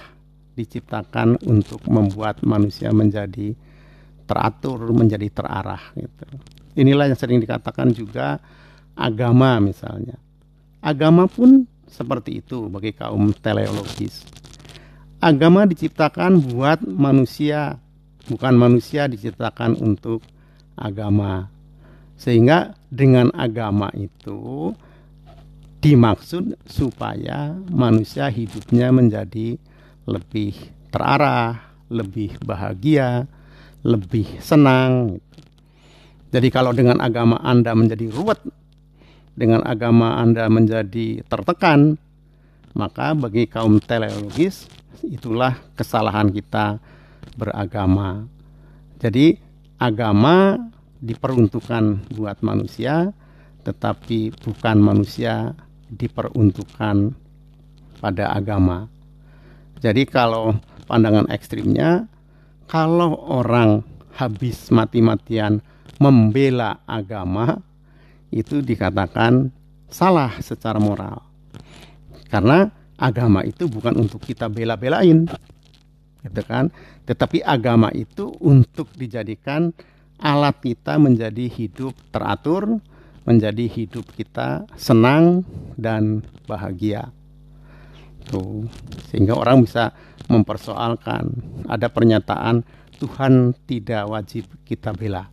diciptakan 0.55 1.37
untuk 1.45 1.83
membuat 1.85 2.41
manusia 2.41 2.89
menjadi 2.89 3.53
teratur, 4.25 4.89
menjadi 4.91 5.27
terarah. 5.29 5.81
Gitu. 5.93 6.25
Inilah 6.75 7.11
yang 7.11 7.19
sering 7.19 7.39
dikatakan 7.39 7.91
juga 7.93 8.39
agama 8.97 9.59
misalnya. 9.61 10.17
Agama 10.81 11.27
pun 11.27 11.67
seperti 11.87 12.41
itu 12.43 12.67
bagi 12.67 12.95
kaum 12.95 13.31
teleologis. 13.35 14.25
Agama 15.23 15.65
diciptakan 15.65 16.37
buat 16.51 16.83
manusia, 16.83 17.79
bukan 18.27 18.53
manusia 18.55 19.07
diciptakan 19.07 19.79
untuk 19.79 20.21
agama. 20.75 21.54
Sehingga 22.15 22.73
dengan 22.87 23.29
agama 23.35 23.91
itu 23.93 24.71
dimaksud 25.83 26.57
supaya 26.65 27.53
manusia 27.69 28.31
hidupnya 28.31 28.89
menjadi 28.89 29.59
lebih 30.09 30.57
terarah, 30.89 31.61
lebih 31.93 32.39
bahagia, 32.41 33.29
lebih 33.85 34.25
senang. 34.41 35.21
Jadi 36.33 36.47
kalau 36.49 36.73
dengan 36.73 36.97
agama 37.03 37.37
Anda 37.45 37.77
menjadi 37.77 38.09
ruwet, 38.09 38.41
dengan 39.37 39.61
agama 39.61 40.17
Anda 40.17 40.49
menjadi 40.49 41.21
tertekan, 41.29 42.01
maka 42.73 43.13
bagi 43.13 43.45
kaum 43.45 43.77
teleologis 43.77 44.65
itulah 45.05 45.55
kesalahan 45.77 46.33
kita 46.33 46.81
beragama. 47.37 48.25
Jadi 48.97 49.37
agama 49.77 50.57
diperuntukkan 51.05 52.09
buat 52.17 52.41
manusia, 52.41 53.13
tetapi 53.61 54.33
bukan 54.41 54.77
manusia 54.81 55.53
diperuntukkan 55.93 57.13
pada 58.01 58.25
agama. 58.33 58.89
Jadi 59.77 60.09
kalau 60.09 60.57
pandangan 60.89 61.29
ekstrimnya, 61.29 62.09
kalau 62.65 63.13
orang 63.29 63.85
habis 64.17 64.73
mati-matian 64.73 65.61
membela 66.01 66.81
agama 66.89 67.61
itu 68.33 68.65
dikatakan 68.65 69.53
salah 69.87 70.33
secara 70.41 70.81
moral. 70.81 71.21
Karena 72.27 72.67
agama 72.97 73.45
itu 73.45 73.69
bukan 73.69 73.95
untuk 74.01 74.25
kita 74.25 74.49
bela-belain. 74.49 75.29
Gitu 76.25 76.41
kan? 76.41 76.73
Tetapi 77.05 77.45
agama 77.45 77.93
itu 77.93 78.33
untuk 78.41 78.89
dijadikan 78.97 79.69
alat 80.25 80.57
kita 80.57 80.97
menjadi 80.97 81.45
hidup 81.45 81.93
teratur, 82.09 82.81
menjadi 83.29 83.69
hidup 83.69 84.09
kita 84.17 84.65
senang 84.73 85.45
dan 85.77 86.25
bahagia. 86.49 87.13
Tuh, 88.25 88.65
sehingga 89.13 89.37
orang 89.37 89.61
bisa 89.61 89.93
mempersoalkan 90.25 91.29
ada 91.69 91.85
pernyataan 91.93 92.65
Tuhan 92.97 93.53
tidak 93.69 94.09
wajib 94.09 94.49
kita 94.65 94.97
bela. 94.97 95.29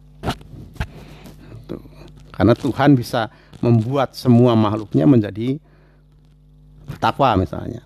Tuh. 1.65 1.81
Karena 2.29 2.53
Tuhan 2.53 2.93
bisa 2.93 3.33
membuat 3.65 4.13
semua 4.13 4.53
makhluknya 4.53 5.09
menjadi 5.09 5.57
takwa 7.01 7.33
misalnya. 7.41 7.81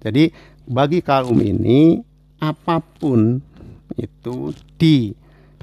Jadi 0.00 0.32
bagi 0.64 1.04
kaum 1.04 1.36
ini 1.36 2.00
apa 2.40 2.80
pun 2.80 3.42
itu 3.98 4.56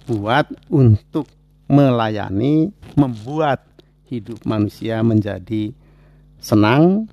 dibuat 0.07 0.47
untuk 0.71 1.27
melayani, 1.67 2.71
membuat 2.95 3.59
hidup 4.07 4.39
manusia 4.47 5.03
menjadi 5.03 5.75
senang, 6.39 7.11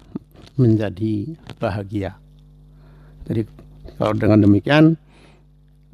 menjadi 0.54 1.34
bahagia. 1.58 2.14
Jadi 3.26 3.50
kalau 3.98 4.14
dengan 4.14 4.46
demikian 4.46 4.94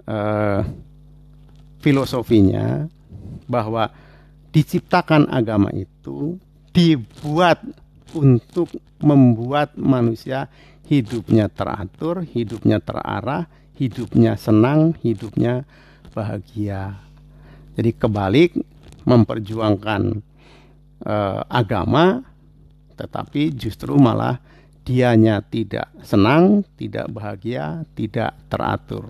eh, 0.05 0.61
filosofinya 1.81 2.85
bahwa 3.49 3.89
diciptakan 4.53 5.25
agama 5.33 5.73
itu 5.73 6.37
dibuat 6.77 7.65
untuk 8.13 8.69
membuat 9.01 9.73
manusia 9.81 10.53
hidupnya 10.85 11.49
teratur, 11.49 12.29
hidupnya 12.29 12.77
terarah, 12.77 13.49
hidupnya 13.73 14.37
senang, 14.37 14.93
hidupnya 15.01 15.65
bahagia. 16.13 16.99
Jadi 17.75 17.91
kebalik 17.97 18.59
memperjuangkan 19.09 20.03
eh, 21.07 21.43
agama 21.49 22.31
tetapi 23.01 23.57
justru 23.57 23.97
malah 23.97 24.37
dianya 24.85 25.41
tidak 25.41 25.89
senang, 26.05 26.69
tidak 26.77 27.09
bahagia, 27.09 27.89
tidak 27.97 28.37
teratur. 28.53 29.09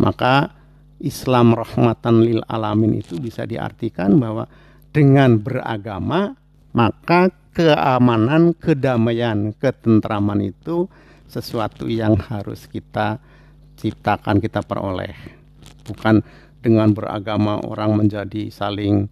Maka 0.00 0.56
Islam 0.96 1.52
rahmatan 1.52 2.24
lil 2.24 2.40
alamin 2.48 3.04
itu 3.04 3.20
bisa 3.20 3.44
diartikan 3.44 4.16
bahwa 4.16 4.48
dengan 4.96 5.36
beragama 5.36 6.32
maka 6.72 7.28
keamanan, 7.52 8.56
kedamaian, 8.56 9.52
ketentraman 9.56 10.44
itu 10.44 10.88
sesuatu 11.28 11.88
yang 11.88 12.16
harus 12.16 12.68
kita 12.68 13.20
ciptakan, 13.76 14.40
kita 14.40 14.60
peroleh. 14.64 15.12
Bukan 15.86 16.26
dengan 16.60 16.90
beragama 16.90 17.62
orang 17.62 17.94
menjadi 17.94 18.50
saling 18.50 19.06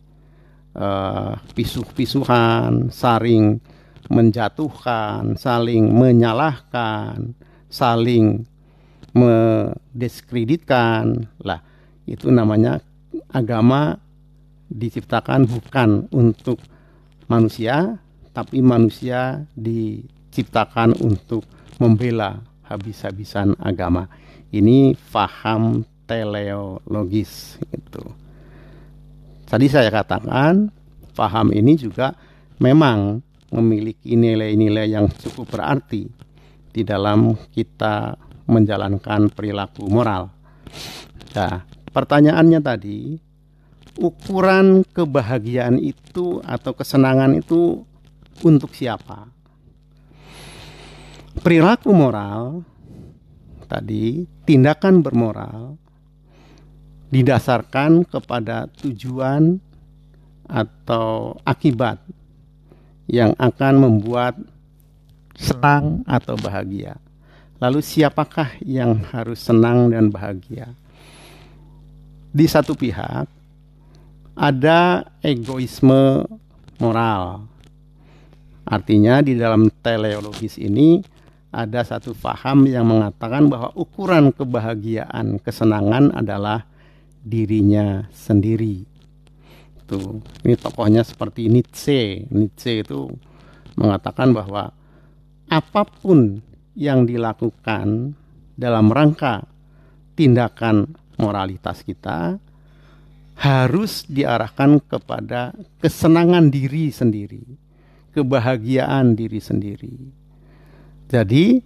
uh, 0.74 1.38
pisuh-pisuhan, 1.54 2.90
saling 2.90 3.62
menjatuhkan, 4.10 5.38
saling 5.38 5.86
menyalahkan, 5.88 7.32
saling 7.70 8.42
mendiskreditkan. 9.14 11.30
Lah, 11.40 11.62
itu 12.04 12.28
namanya 12.34 12.82
agama 13.30 14.02
diciptakan 14.68 15.46
bukan 15.46 16.10
untuk 16.10 16.58
manusia, 17.30 18.02
tapi 18.34 18.58
manusia 18.60 19.46
diciptakan 19.54 20.98
untuk 21.00 21.46
membela 21.78 22.42
habis-habisan 22.66 23.54
agama. 23.62 24.10
Ini 24.50 24.98
faham 24.98 25.86
teleologis 26.14 27.58
itu. 27.74 28.04
Tadi 29.50 29.66
saya 29.66 29.90
katakan 29.90 30.70
faham 31.10 31.50
ini 31.50 31.74
juga 31.74 32.14
memang 32.62 33.18
memiliki 33.50 34.14
nilai-nilai 34.14 34.94
yang 34.94 35.10
cukup 35.10 35.58
berarti 35.58 36.06
di 36.70 36.82
dalam 36.86 37.34
kita 37.50 38.18
menjalankan 38.46 39.30
perilaku 39.30 39.86
moral. 39.90 40.30
Nah, 41.34 41.66
pertanyaannya 41.90 42.60
tadi, 42.62 43.18
ukuran 43.98 44.82
kebahagiaan 44.86 45.78
itu 45.78 46.42
atau 46.42 46.74
kesenangan 46.74 47.38
itu 47.38 47.82
untuk 48.42 48.74
siapa? 48.74 49.30
Perilaku 51.38 51.90
moral 51.94 52.62
tadi, 53.70 54.26
tindakan 54.46 55.02
bermoral 55.02 55.83
didasarkan 57.14 58.02
kepada 58.10 58.66
tujuan 58.82 59.62
atau 60.50 61.38
akibat 61.46 62.02
yang 63.06 63.30
akan 63.38 63.74
membuat 63.86 64.34
senang 65.38 66.02
atau 66.10 66.34
bahagia. 66.34 66.98
Lalu 67.62 67.86
siapakah 67.86 68.58
yang 68.66 68.98
harus 69.14 69.38
senang 69.38 69.94
dan 69.94 70.10
bahagia? 70.10 70.74
Di 72.34 72.50
satu 72.50 72.74
pihak 72.74 73.30
ada 74.34 75.06
egoisme 75.22 76.26
moral. 76.82 77.46
Artinya 78.66 79.22
di 79.22 79.38
dalam 79.38 79.70
teleologis 79.70 80.58
ini 80.58 80.98
ada 81.54 81.86
satu 81.86 82.10
faham 82.10 82.66
yang 82.66 82.90
mengatakan 82.90 83.46
bahwa 83.46 83.70
ukuran 83.78 84.34
kebahagiaan, 84.34 85.38
kesenangan 85.38 86.10
adalah 86.10 86.66
dirinya 87.24 88.04
sendiri 88.12 88.84
itu 89.84 90.00
ini 90.44 90.54
tokohnya 90.60 91.00
seperti 91.00 91.48
Nietzsche 91.48 92.28
Nietzsche 92.28 92.84
itu 92.84 93.08
mengatakan 93.80 94.36
bahwa 94.36 94.70
apa 95.48 95.82
pun 95.84 96.40
yang 96.76 97.08
dilakukan 97.08 98.12
dalam 98.54 98.90
rangka 98.92 99.44
tindakan 100.14 100.94
moralitas 101.18 101.82
kita 101.82 102.38
harus 103.34 104.06
diarahkan 104.06 104.78
kepada 104.86 105.50
kesenangan 105.82 106.54
diri 106.54 106.94
sendiri, 106.94 107.42
kebahagiaan 108.14 109.18
diri 109.18 109.42
sendiri. 109.42 109.96
Jadi, 111.10 111.58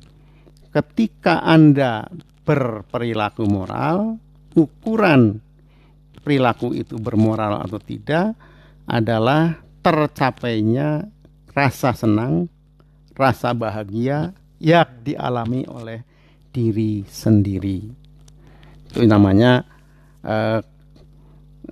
ketika 0.73 1.45
Anda 1.45 2.09
berperilaku 2.49 3.45
moral, 3.45 4.17
ukuran 4.57 5.45
perilaku 6.29 6.76
itu 6.76 7.01
bermoral 7.01 7.64
atau 7.64 7.81
tidak 7.81 8.37
adalah 8.85 9.57
tercapainya 9.81 11.09
rasa 11.57 11.97
senang, 11.97 12.53
rasa 13.16 13.57
bahagia 13.57 14.37
yang 14.61 15.01
dialami 15.01 15.64
oleh 15.64 16.05
diri 16.53 17.01
sendiri. 17.09 17.81
Itu 18.93 19.09
namanya 19.09 19.64
uh, 20.20 20.61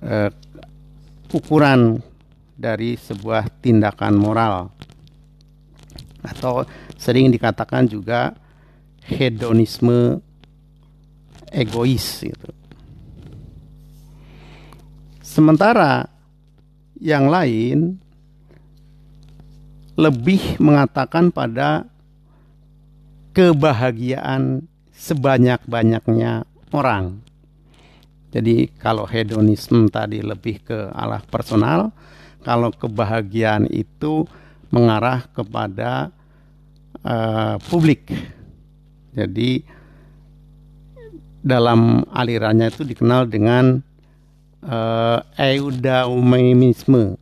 uh, 0.01 0.31
ukuran 1.29 2.01
dari 2.57 2.97
sebuah 2.97 3.61
tindakan 3.61 4.17
moral 4.17 4.73
atau 6.25 6.65
sering 6.97 7.29
dikatakan 7.29 7.85
juga 7.85 8.33
hedonisme 9.05 10.17
egois 11.53 12.25
gitu. 12.25 12.49
Sementara 15.37 16.09
yang 16.97 17.29
lain 17.29 18.01
lebih 19.93 20.57
mengatakan 20.57 21.29
pada 21.29 21.85
kebahagiaan 23.37 24.65
sebanyak-banyaknya 24.97 26.41
orang. 26.73 27.21
Jadi 28.33 28.65
kalau 28.81 29.05
hedonisme 29.05 29.85
tadi 29.93 30.25
lebih 30.25 30.65
ke 30.65 30.89
arah 30.89 31.21
personal, 31.21 31.93
kalau 32.41 32.73
kebahagiaan 32.73 33.69
itu 33.69 34.25
mengarah 34.73 35.21
kepada 35.37 36.09
uh, 37.05 37.61
publik. 37.69 38.09
Jadi 39.13 39.61
dalam 41.45 42.09
alirannya 42.09 42.73
itu 42.73 42.81
dikenal 42.81 43.29
dengan 43.29 43.85
uh, 44.67 45.23
eudaumisme 45.39 47.15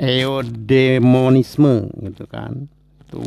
eudemonisme 0.00 1.92
gitu 2.08 2.24
kan 2.24 2.66
itu 3.04 3.24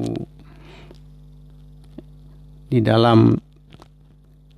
di 2.73 2.81
dalam 2.81 3.37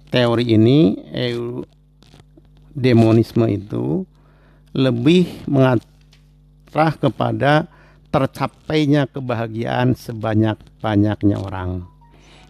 teori 0.08 0.56
ini 0.56 0.96
eu, 1.12 1.68
demonisme 2.72 3.44
itu 3.52 4.08
lebih 4.72 5.48
mengarah 5.48 6.94
kepada 6.96 7.68
tercapainya 8.16 9.12
kebahagiaan 9.12 9.92
sebanyak-banyaknya 9.92 11.36
orang. 11.36 11.84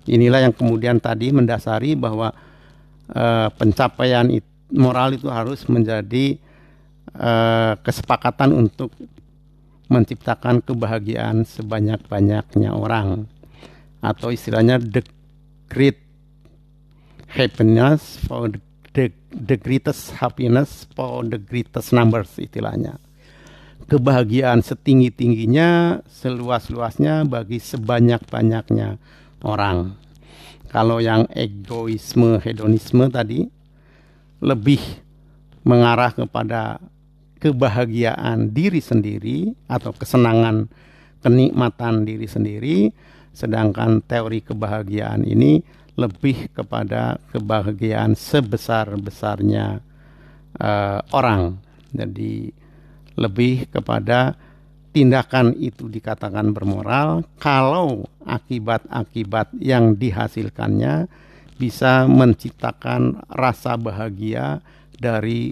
Inilah 0.05 0.45
yang 0.45 0.53
kemudian 0.53 1.01
tadi 1.01 1.33
mendasari 1.33 1.97
bahwa 1.97 2.29
uh, 3.09 3.49
pencapaian 3.57 4.29
it, 4.29 4.45
moral 4.71 5.17
itu 5.17 5.29
harus 5.29 5.65
menjadi 5.69 6.39
uh, 7.13 7.77
kesepakatan 7.81 8.53
untuk 8.55 8.93
menciptakan 9.89 10.65
kebahagiaan 10.65 11.45
sebanyak-banyaknya 11.45 12.73
orang. 12.73 13.29
Atau 14.01 14.33
istilahnya 14.33 14.81
the 14.81 15.01
great 15.69 16.01
happiness 17.29 18.17
for 18.25 18.49
the, 18.49 18.61
the, 18.93 19.05
the 19.29 19.57
greatest 19.57 20.13
happiness 20.17 20.89
for 20.93 21.25
the 21.25 21.37
greatest 21.37 21.93
numbers 21.93 22.33
istilahnya. 22.37 22.97
Kebahagiaan 23.85 24.65
setinggi-tingginya 24.65 26.01
seluas-luasnya 26.09 27.21
bagi 27.29 27.61
sebanyak-banyaknya 27.61 28.97
orang. 29.45 29.93
Kalau 30.73 30.97
yang 30.97 31.29
egoisme 31.31 32.41
hedonisme 32.41 33.05
tadi 33.13 33.45
lebih 34.43 34.81
mengarah 35.65 36.13
kepada 36.13 36.79
kebahagiaan 37.39 38.49
diri 38.49 38.79
sendiri 38.79 39.53
atau 39.69 39.91
kesenangan 39.93 40.69
kenikmatan 41.21 42.05
diri 42.05 42.27
sendiri 42.29 42.77
sedangkan 43.35 43.99
teori 44.07 44.39
kebahagiaan 44.39 45.27
ini 45.27 45.59
lebih 45.95 46.51
kepada 46.51 47.19
kebahagiaan 47.31 48.15
sebesar-besarnya 48.15 49.79
uh, 50.59 50.99
orang. 51.15 51.59
Jadi 51.95 52.51
lebih 53.15 53.71
kepada 53.71 54.35
tindakan 54.91 55.55
itu 55.59 55.87
dikatakan 55.87 56.51
bermoral 56.55 57.23
kalau 57.39 58.07
akibat-akibat 58.23 59.55
yang 59.59 59.95
dihasilkannya 59.95 61.07
bisa 61.55 62.03
menciptakan 62.07 63.23
rasa 63.31 63.79
bahagia 63.79 64.59
dari 64.95 65.51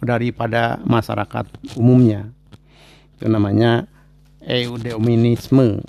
daripada 0.00 0.80
masyarakat 0.84 1.76
umumnya. 1.76 2.28
Itu 3.16 3.28
namanya 3.28 3.88
eudemonisme. 4.44 5.84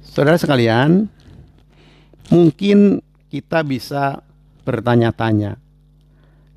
Saudara 0.00 0.38
sekalian, 0.38 1.10
mungkin 2.30 3.02
kita 3.28 3.66
bisa 3.66 4.22
bertanya-tanya. 4.64 5.58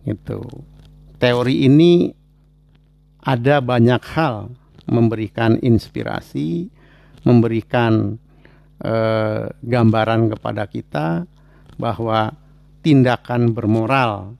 Gitu. 0.08 0.40
Teori 1.18 1.66
ini 1.68 2.14
ada 3.26 3.60
banyak 3.60 4.00
hal 4.16 4.56
memberikan 4.88 5.60
inspirasi, 5.60 6.72
memberikan 7.28 8.16
eh, 8.82 9.50
gambaran 9.52 10.34
kepada 10.36 10.64
kita 10.70 11.24
bahwa 11.78 12.34
tindakan 12.82 13.54
bermoral 13.54 14.38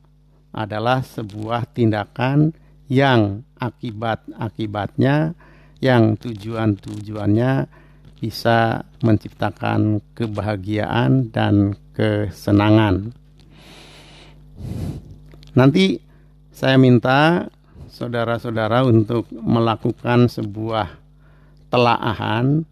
adalah 0.56 1.06
sebuah 1.06 1.70
tindakan 1.74 2.56
yang 2.90 3.46
akibat-akibatnya 3.60 5.38
yang 5.84 6.18
tujuan-tujuannya 6.18 7.52
bisa 8.18 8.82
menciptakan 9.06 10.02
kebahagiaan 10.18 11.30
dan 11.30 11.78
kesenangan. 11.94 13.14
Nanti 15.54 16.02
saya 16.50 16.82
minta 16.82 17.46
saudara-saudara 17.94 18.86
untuk 18.86 19.30
melakukan 19.30 20.30
sebuah 20.30 20.98
telaahan 21.70 22.66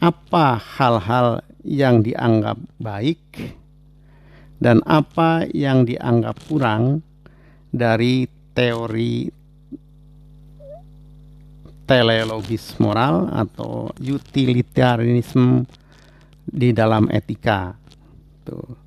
apa 0.00 0.56
hal-hal 0.56 1.44
yang 1.60 2.00
dianggap 2.00 2.56
baik 2.80 3.20
dan 4.56 4.80
apa 4.88 5.44
yang 5.52 5.84
dianggap 5.84 6.40
kurang 6.48 7.04
dari 7.68 8.24
teori 8.56 9.28
teleologis 11.84 12.80
moral 12.80 13.28
atau 13.28 13.92
utilitarianisme 13.98 15.66
di 16.46 16.70
dalam 16.70 17.10
etika. 17.10 17.76
Tuh. 18.46 18.78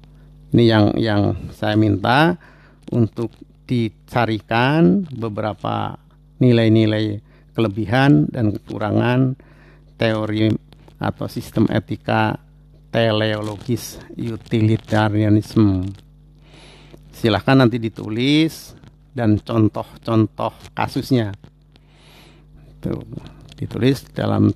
Ini 0.53 0.63
yang 0.65 0.85
yang 0.97 1.21
saya 1.53 1.73
minta 1.75 2.37
untuk 2.93 3.33
dicarikan 3.65 5.03
beberapa 5.09 5.97
nilai-nilai 6.37 7.19
kelebihan 7.57 8.29
dan 8.29 8.53
kekurangan 8.53 9.35
teori 9.97 10.53
atau 11.03 11.27
sistem 11.27 11.67
etika 11.67 12.39
teleologis 12.93 13.99
utilitarianisme. 14.15 15.89
Silahkan 17.11 17.59
nanti 17.59 17.77
ditulis 17.81 18.73
dan 19.13 19.37
contoh-contoh 19.37 20.53
kasusnya 20.73 21.35
itu 22.83 22.99
ditulis 23.55 24.03
dalam 24.11 24.51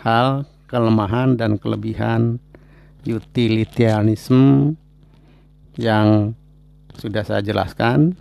hal 0.00 0.48
kelemahan 0.70 1.36
dan 1.36 1.60
kelebihan 1.60 2.40
utilitarianisme 3.04 4.74
yang 5.76 6.32
sudah 6.96 7.26
saya 7.26 7.42
jelaskan 7.42 8.16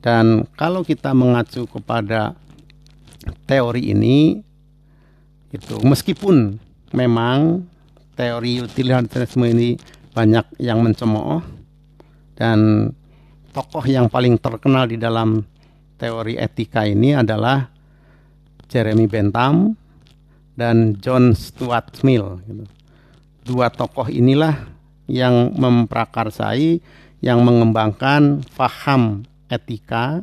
dan 0.00 0.48
kalau 0.56 0.80
kita 0.80 1.12
mengacu 1.12 1.68
kepada 1.68 2.32
teori 3.44 3.92
ini 3.92 4.40
itu 5.50 5.82
meskipun 5.82 6.58
memang 6.94 7.66
teori 8.14 8.62
utilitarianisme 8.62 9.46
ini 9.50 9.74
banyak 10.14 10.58
yang 10.62 10.82
mencemooh 10.82 11.42
dan 12.38 12.90
tokoh 13.50 13.82
yang 13.86 14.06
paling 14.06 14.38
terkenal 14.38 14.86
di 14.86 14.98
dalam 14.98 15.42
teori 15.98 16.38
etika 16.38 16.86
ini 16.86 17.14
adalah 17.14 17.68
Jeremy 18.70 19.10
Bentham 19.10 19.74
dan 20.54 20.96
John 21.02 21.34
Stuart 21.34 22.00
Mill. 22.06 22.38
Gitu. 22.46 22.64
Dua 23.52 23.68
tokoh 23.68 24.06
inilah 24.06 24.54
yang 25.10 25.52
memprakarsai, 25.58 26.78
yang 27.18 27.42
mengembangkan 27.42 28.46
faham 28.46 29.26
etika, 29.50 30.22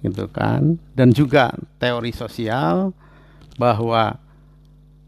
gitu 0.00 0.30
kan, 0.30 0.78
dan 0.94 1.10
juga 1.10 1.50
teori 1.82 2.14
sosial 2.14 2.94
bahwa 3.56 4.16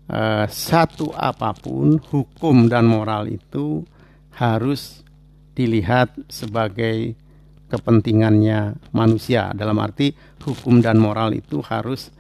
eh, 0.09 0.47
satu 0.49 1.13
apa 1.17 1.53
pun 1.57 2.01
hukum 2.01 2.69
dan 2.69 2.89
moral 2.89 3.29
itu 3.29 3.85
harus 4.35 5.05
dilihat 5.55 6.11
sebagai 6.27 7.15
kepentingannya 7.71 8.77
manusia 8.91 9.55
dalam 9.55 9.79
arti 9.81 10.15
hukum 10.43 10.83
dan 10.85 11.01
moral 11.01 11.33
itu 11.33 11.63
harus 11.65 12.11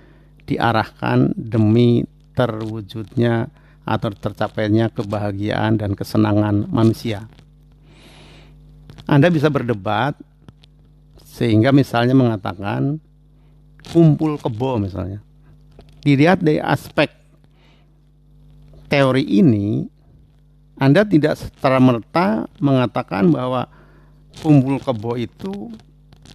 diarahkan 0.49 1.35
demi 1.37 2.05
terwujudnya 2.35 3.49
atau 3.85 4.11
tercapainya 4.11 4.89
kebahagiaan 4.91 5.77
dan 5.77 5.93
kesenangan 5.93 6.67
manusia. 6.73 7.29
Anda 9.05 9.29
bisa 9.29 9.53
berdebat 9.53 10.17
sehingga 11.21 11.69
misalnya 11.71 12.17
mengatakan 12.17 12.97
kumpul 13.93 14.41
kebo 14.41 14.81
misalnya. 14.81 15.21
Dilihat 16.05 16.45
dari 16.45 16.61
aspek 16.61 17.09
teori 18.93 19.25
ini, 19.25 19.89
Anda 20.77 21.09
tidak 21.09 21.41
secara 21.41 21.81
merta 21.81 22.45
mengatakan 22.61 23.33
bahwa 23.33 23.65
kumpul 24.45 24.77
kebo 24.85 25.17
itu 25.17 25.73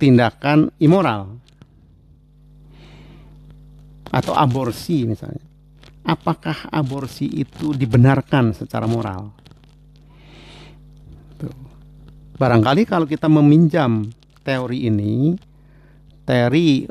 tindakan 0.02 0.74
immoral 0.82 1.38
atau 4.10 4.34
aborsi 4.34 5.06
misalnya. 5.06 5.46
Apakah 6.02 6.66
aborsi 6.74 7.30
itu 7.30 7.76
dibenarkan 7.78 8.58
secara 8.58 8.90
moral? 8.90 9.30
Barangkali 12.40 12.88
kalau 12.88 13.06
kita 13.06 13.28
meminjam 13.28 14.08
teori 14.42 14.88
ini, 14.88 15.36
teori 16.24 16.88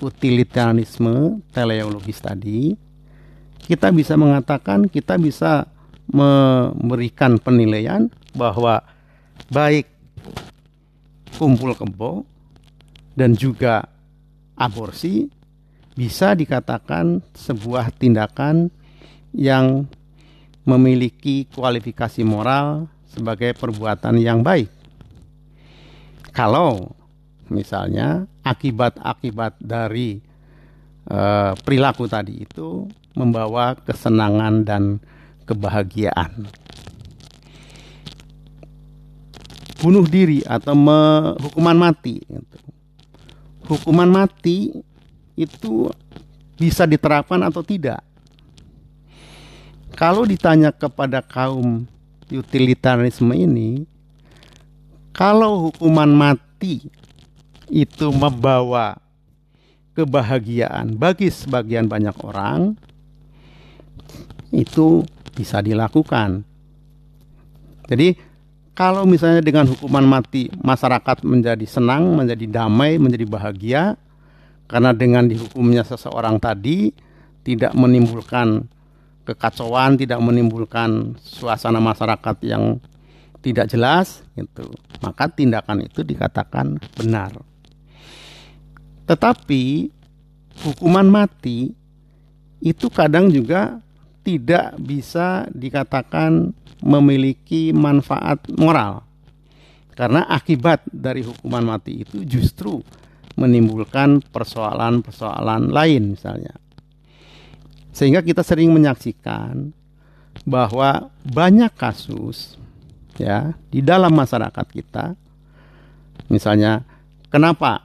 utilitarianisme 0.00 1.44
teleologis 1.52 2.18
tadi, 2.18 2.74
kita 3.64 3.92
bisa 3.94 4.16
mengatakan 4.16 4.88
kita 4.88 5.20
bisa 5.20 5.68
memberikan 6.10 7.38
penilaian 7.38 8.10
bahwa 8.34 8.82
baik 9.52 9.86
kumpul 11.38 11.72
kebo 11.78 12.26
dan 13.14 13.38
juga 13.38 13.86
aborsi 14.58 15.30
bisa 15.94 16.34
dikatakan 16.34 17.22
sebuah 17.36 17.94
tindakan 17.94 18.72
yang 19.36 19.86
memiliki 20.66 21.46
kualifikasi 21.50 22.22
moral 22.26 22.90
sebagai 23.10 23.56
perbuatan 23.58 24.18
yang 24.20 24.42
baik. 24.42 24.70
Kalau 26.30 26.94
misalnya 27.50 28.24
akibat-akibat 28.46 29.58
dari 29.60 30.22
uh, 31.10 31.52
perilaku 31.60 32.06
tadi 32.06 32.46
itu 32.46 32.86
membawa 33.18 33.74
kesenangan 33.74 34.62
dan 34.62 35.02
kebahagiaan. 35.44 36.46
Bunuh 39.80 40.04
diri 40.06 40.44
atau 40.44 40.76
me, 40.76 41.34
hukuman 41.40 41.74
mati. 41.74 42.20
Gitu. 42.22 42.58
Hukuman 43.66 44.10
mati 44.12 44.70
itu 45.34 45.88
bisa 46.60 46.84
diterapkan 46.84 47.40
atau 47.40 47.64
tidak. 47.64 48.04
Kalau 49.96 50.28
ditanya 50.28 50.70
kepada 50.70 51.24
kaum 51.24 51.88
utilitarisme 52.28 53.32
ini, 53.32 53.88
kalau 55.10 55.68
hukuman 55.68 56.08
mati 56.12 56.86
itu 57.70 58.10
membawa 58.10 58.98
kebahagiaan 59.94 60.98
bagi 60.98 61.30
sebagian 61.30 61.86
banyak 61.86 62.14
orang, 62.22 62.74
itu 64.50 65.06
bisa 65.34 65.62
dilakukan. 65.62 66.42
Jadi 67.90 68.14
kalau 68.74 69.02
misalnya 69.06 69.42
dengan 69.42 69.66
hukuman 69.70 70.06
mati 70.06 70.50
masyarakat 70.62 71.22
menjadi 71.26 71.66
senang, 71.66 72.14
menjadi 72.14 72.46
damai, 72.46 72.98
menjadi 72.98 73.26
bahagia 73.26 73.82
karena 74.70 74.94
dengan 74.94 75.26
dihukumnya 75.26 75.82
seseorang 75.82 76.38
tadi 76.38 76.94
tidak 77.42 77.74
menimbulkan 77.74 78.70
kekacauan, 79.26 79.98
tidak 79.98 80.22
menimbulkan 80.22 81.18
suasana 81.18 81.82
masyarakat 81.82 82.36
yang 82.46 82.78
tidak 83.40 83.72
jelas 83.72 84.22
itu, 84.36 84.68
maka 85.00 85.26
tindakan 85.32 85.88
itu 85.88 86.04
dikatakan 86.04 86.76
benar. 86.94 87.49
Tetapi 89.10 89.90
hukuman 90.62 91.10
mati 91.10 91.74
itu 92.62 92.86
kadang 92.94 93.26
juga 93.26 93.82
tidak 94.22 94.78
bisa 94.78 95.50
dikatakan 95.50 96.54
memiliki 96.78 97.74
manfaat 97.74 98.46
moral. 98.54 99.02
Karena 99.98 100.30
akibat 100.30 100.86
dari 100.86 101.26
hukuman 101.26 101.74
mati 101.74 102.06
itu 102.06 102.22
justru 102.22 102.78
menimbulkan 103.34 104.22
persoalan-persoalan 104.30 105.74
lain 105.74 106.14
misalnya. 106.14 106.54
Sehingga 107.90 108.22
kita 108.22 108.46
sering 108.46 108.70
menyaksikan 108.70 109.74
bahwa 110.46 111.10
banyak 111.26 111.74
kasus 111.74 112.54
ya 113.18 113.52
di 113.68 113.84
dalam 113.84 114.14
masyarakat 114.14 114.66
kita 114.72 115.12
misalnya 116.32 116.80
kenapa 117.28 117.84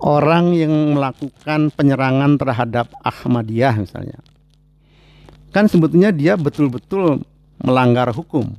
orang 0.00 0.56
yang 0.56 0.96
melakukan 0.96 1.72
penyerangan 1.76 2.40
terhadap 2.40 2.88
Ahmadiyah 3.04 3.76
misalnya 3.76 4.20
kan 5.50 5.66
sebetulnya 5.66 6.14
dia 6.14 6.38
betul-betul 6.38 7.22
melanggar 7.60 8.10
hukum. 8.14 8.54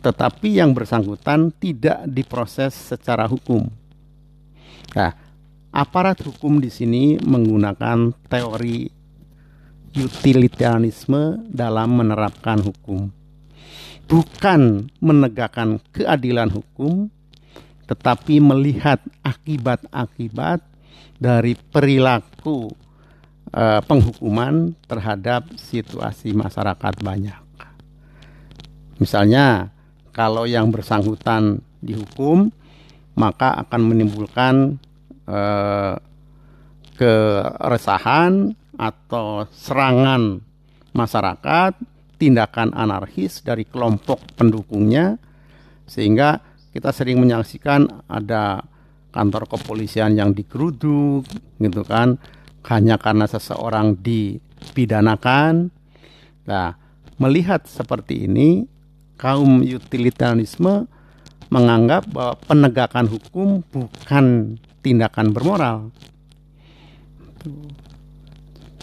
Tetapi 0.00 0.60
yang 0.60 0.72
bersangkutan 0.72 1.52
tidak 1.56 2.04
diproses 2.08 2.72
secara 2.72 3.26
hukum. 3.26 3.68
Nah, 4.94 5.12
aparat 5.74 6.22
hukum 6.24 6.62
di 6.62 6.70
sini 6.72 7.20
menggunakan 7.20 8.14
teori 8.30 8.88
utilitarianisme 9.96 11.50
dalam 11.50 12.00
menerapkan 12.00 12.60
hukum. 12.62 13.10
Bukan 14.06 14.86
menegakkan 15.02 15.82
keadilan 15.90 16.54
hukum, 16.54 17.10
tetapi 17.86 18.42
melihat 18.42 18.98
akibat-akibat 19.22 20.62
dari 21.16 21.54
perilaku 21.54 22.70
uh, 23.54 23.80
penghukuman 23.86 24.74
terhadap 24.90 25.46
situasi 25.56 26.34
masyarakat 26.34 26.94
banyak. 27.00 27.40
Misalnya, 28.96 29.70
kalau 30.12 30.48
yang 30.48 30.72
bersangkutan 30.72 31.60
dihukum, 31.84 32.48
maka 33.16 33.52
akan 33.64 33.80
menimbulkan 33.92 34.80
uh, 35.28 36.00
keresahan 36.96 38.56
atau 38.76 39.44
serangan 39.52 40.40
masyarakat, 40.96 41.76
tindakan 42.16 42.72
anarkis 42.72 43.44
dari 43.44 43.68
kelompok 43.68 44.20
pendukungnya, 44.36 45.20
sehingga 45.84 46.40
kita 46.76 46.92
sering 46.92 47.16
menyaksikan 47.24 48.04
ada 48.04 48.60
kantor 49.08 49.48
kepolisian 49.48 50.12
yang 50.12 50.36
digeruduk, 50.36 51.24
gitu 51.56 51.82
kan, 51.88 52.20
hanya 52.68 53.00
karena 53.00 53.24
seseorang 53.24 53.96
dipidanakan. 54.04 55.72
Nah, 56.44 56.76
melihat 57.16 57.64
seperti 57.64 58.28
ini, 58.28 58.68
kaum 59.16 59.64
utilitarisme 59.64 60.84
menganggap 61.48 62.04
bahwa 62.12 62.36
penegakan 62.44 63.08
hukum 63.08 63.64
bukan 63.72 64.60
tindakan 64.84 65.32
bermoral. 65.32 65.88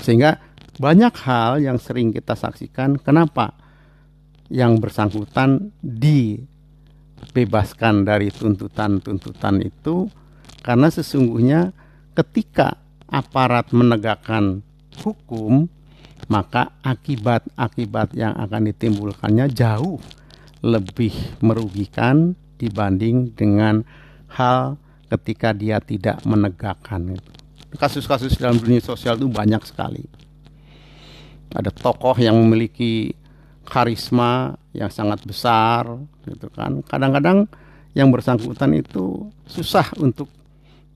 Sehingga 0.01 0.41
banyak 0.81 1.13
hal 1.21 1.61
yang 1.61 1.77
sering 1.77 2.09
kita 2.09 2.33
saksikan 2.33 2.97
kenapa 2.97 3.53
yang 4.49 4.81
bersangkutan 4.81 5.69
dibebaskan 7.31 8.03
dari 8.03 8.29
tuntutan-tuntutan 8.29 9.63
itu 9.63 10.11
karena 10.63 10.87
sesungguhnya 10.87 11.75
ketika 12.15 12.79
aparat 13.11 13.69
menegakkan 13.75 14.63
hukum, 15.03 15.67
maka 16.31 16.71
akibat-akibat 16.81 18.15
yang 18.15 18.33
akan 18.39 18.71
ditimbulkannya 18.71 19.51
jauh 19.51 19.99
lebih 20.63 21.11
merugikan 21.43 22.39
dibanding 22.55 23.35
dengan 23.35 23.83
hal 24.31 24.79
ketika 25.11 25.51
dia 25.51 25.83
tidak 25.83 26.23
menegakkan 26.23 27.19
Kasus-kasus 27.75 28.39
dalam 28.39 28.61
dunia 28.61 28.79
sosial 28.79 29.19
itu 29.19 29.27
banyak 29.27 29.61
sekali. 29.67 30.05
Ada 31.53 31.69
tokoh 31.69 32.17
yang 32.17 32.37
memiliki 32.39 33.13
karisma 33.63 34.59
yang 34.75 34.91
sangat 34.91 35.23
besar, 35.23 35.87
gitu 36.27 36.47
kan. 36.51 36.83
Kadang-kadang 36.83 37.47
yang 37.93 38.09
bersangkutan 38.09 38.73
itu 38.75 39.29
susah 39.45 39.91
untuk 40.01 40.27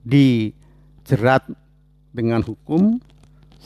dijerat 0.04 1.46
dengan 2.12 2.42
hukum 2.42 2.98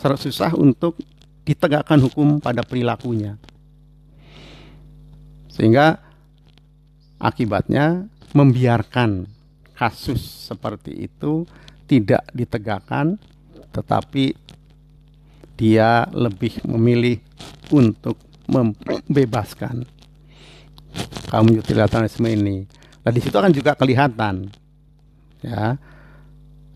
susah 0.02 0.58
untuk 0.58 0.98
ditegakkan 1.46 2.02
hukum 2.02 2.42
pada 2.42 2.66
perilakunya. 2.66 3.38
Sehingga 5.46 6.02
akibatnya 7.22 8.10
membiarkan 8.34 9.30
kasus 9.78 10.22
seperti 10.50 11.06
itu 11.06 11.46
tidak 11.86 12.26
ditegakkan 12.34 13.22
tetapi 13.72 14.34
dia 15.60 16.08
lebih 16.10 16.64
memilih 16.66 17.22
untuk 17.70 18.18
membebaskan 18.50 19.86
kaum 21.30 21.48
utilitarisme 21.52 22.28
ini. 22.28 22.66
Nah 23.02 23.12
di 23.12 23.20
situ 23.22 23.34
akan 23.34 23.54
juga 23.54 23.74
kelihatan 23.74 24.52
ya 25.42 25.78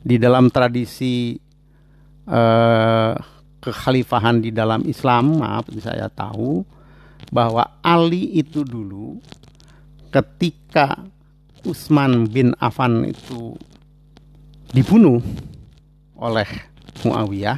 di 0.05 0.15
dalam 0.21 0.53
tradisi 0.53 1.37
eh, 2.29 3.13
kekhalifahan 3.65 4.45
di 4.45 4.53
dalam 4.53 4.85
Islam, 4.85 5.41
maaf 5.41 5.65
saya 5.81 6.05
tahu 6.13 6.61
bahwa 7.33 7.81
Ali 7.81 8.37
itu 8.37 8.61
dulu 8.61 9.17
ketika 10.13 11.01
Utsman 11.65 12.29
bin 12.29 12.53
Affan 12.61 13.09
itu 13.09 13.57
dibunuh 14.69 15.17
oleh 16.13 16.45
Muawiyah 17.01 17.57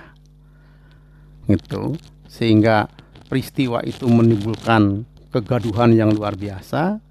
itu 1.51 1.99
sehingga 2.31 2.87
peristiwa 3.27 3.83
itu 3.83 4.07
menimbulkan 4.07 5.03
kegaduhan 5.29 5.93
yang 5.93 6.15
luar 6.15 6.33
biasa 6.33 7.03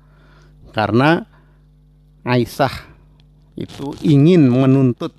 karena 0.73 1.25
Aisyah 2.27 2.75
itu 3.57 3.95
ingin 4.03 4.51
menuntut 4.51 5.15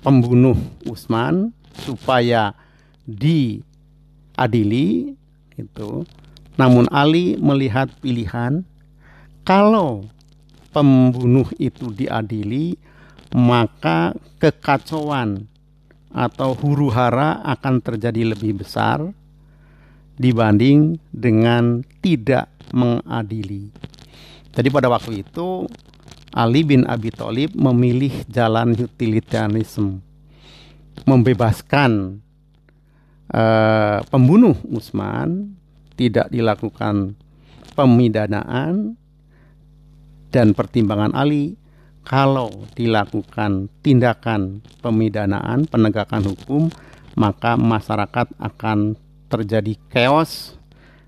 pembunuh 0.00 0.56
Usman 0.88 1.52
supaya 1.76 2.56
diadili 3.04 3.60
itu. 5.54 6.08
Namun 6.56 6.88
Ali 6.88 7.36
melihat 7.36 7.92
pilihan 8.00 8.64
kalau 9.44 10.08
pembunuh 10.72 11.48
itu 11.56 11.92
diadili 11.92 12.76
maka 13.30 14.12
kekacauan 14.42 15.46
atau 16.10 16.58
huru 16.58 16.90
hara 16.90 17.38
akan 17.46 17.78
terjadi 17.78 18.34
lebih 18.34 18.58
besar 18.60 19.14
dibanding 20.20 21.00
dengan 21.08 21.80
tidak 22.04 22.52
mengadili. 22.76 23.72
Jadi 24.52 24.68
pada 24.68 24.92
waktu 24.92 25.24
itu 25.24 25.64
Ali 26.36 26.62
bin 26.62 26.84
Abi 26.84 27.08
Thalib 27.08 27.56
memilih 27.56 28.12
jalan 28.28 28.76
utilitarianisme, 28.76 30.04
membebaskan 31.08 32.20
uh, 33.32 33.98
pembunuh 34.12 34.54
Utsman, 34.68 35.56
tidak 35.96 36.28
dilakukan 36.28 37.16
pemidanaan 37.74 38.94
dan 40.30 40.54
pertimbangan 40.54 41.16
Ali 41.16 41.58
kalau 42.06 42.64
dilakukan 42.78 43.68
tindakan 43.82 44.62
pemidanaan 44.80 45.66
penegakan 45.66 46.30
hukum 46.30 46.62
maka 47.18 47.58
masyarakat 47.58 48.30
akan 48.38 48.94
terjadi 49.30 49.78
chaos 49.88 50.58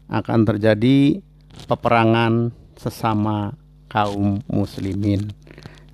akan 0.06 0.46
terjadi 0.46 1.18
peperangan 1.66 2.54
sesama 2.78 3.58
kaum 3.90 4.38
muslimin. 4.46 5.34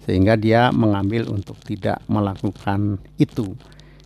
Sehingga 0.04 0.36
dia 0.36 0.68
mengambil 0.72 1.28
untuk 1.32 1.56
tidak 1.64 2.00
melakukan 2.08 3.00
itu. 3.16 3.56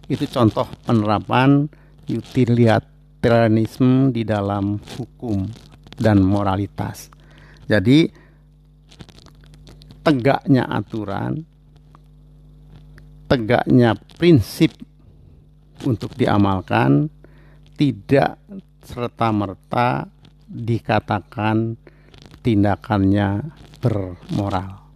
Itu 0.06 0.26
contoh 0.30 0.66
penerapan 0.86 1.66
utilitarianisme 2.10 4.10
di 4.10 4.26
dalam 4.26 4.78
hukum 4.98 5.46
dan 5.98 6.22
moralitas. 6.22 7.10
Jadi 7.70 8.10
tegaknya 10.02 10.66
aturan 10.66 11.52
tegaknya 13.32 13.96
prinsip 14.20 14.76
untuk 15.88 16.12
diamalkan 16.20 17.08
tidak 17.82 18.38
serta-merta 18.86 20.06
dikatakan 20.46 21.74
tindakannya 22.38 23.42
bermoral. 23.82 24.86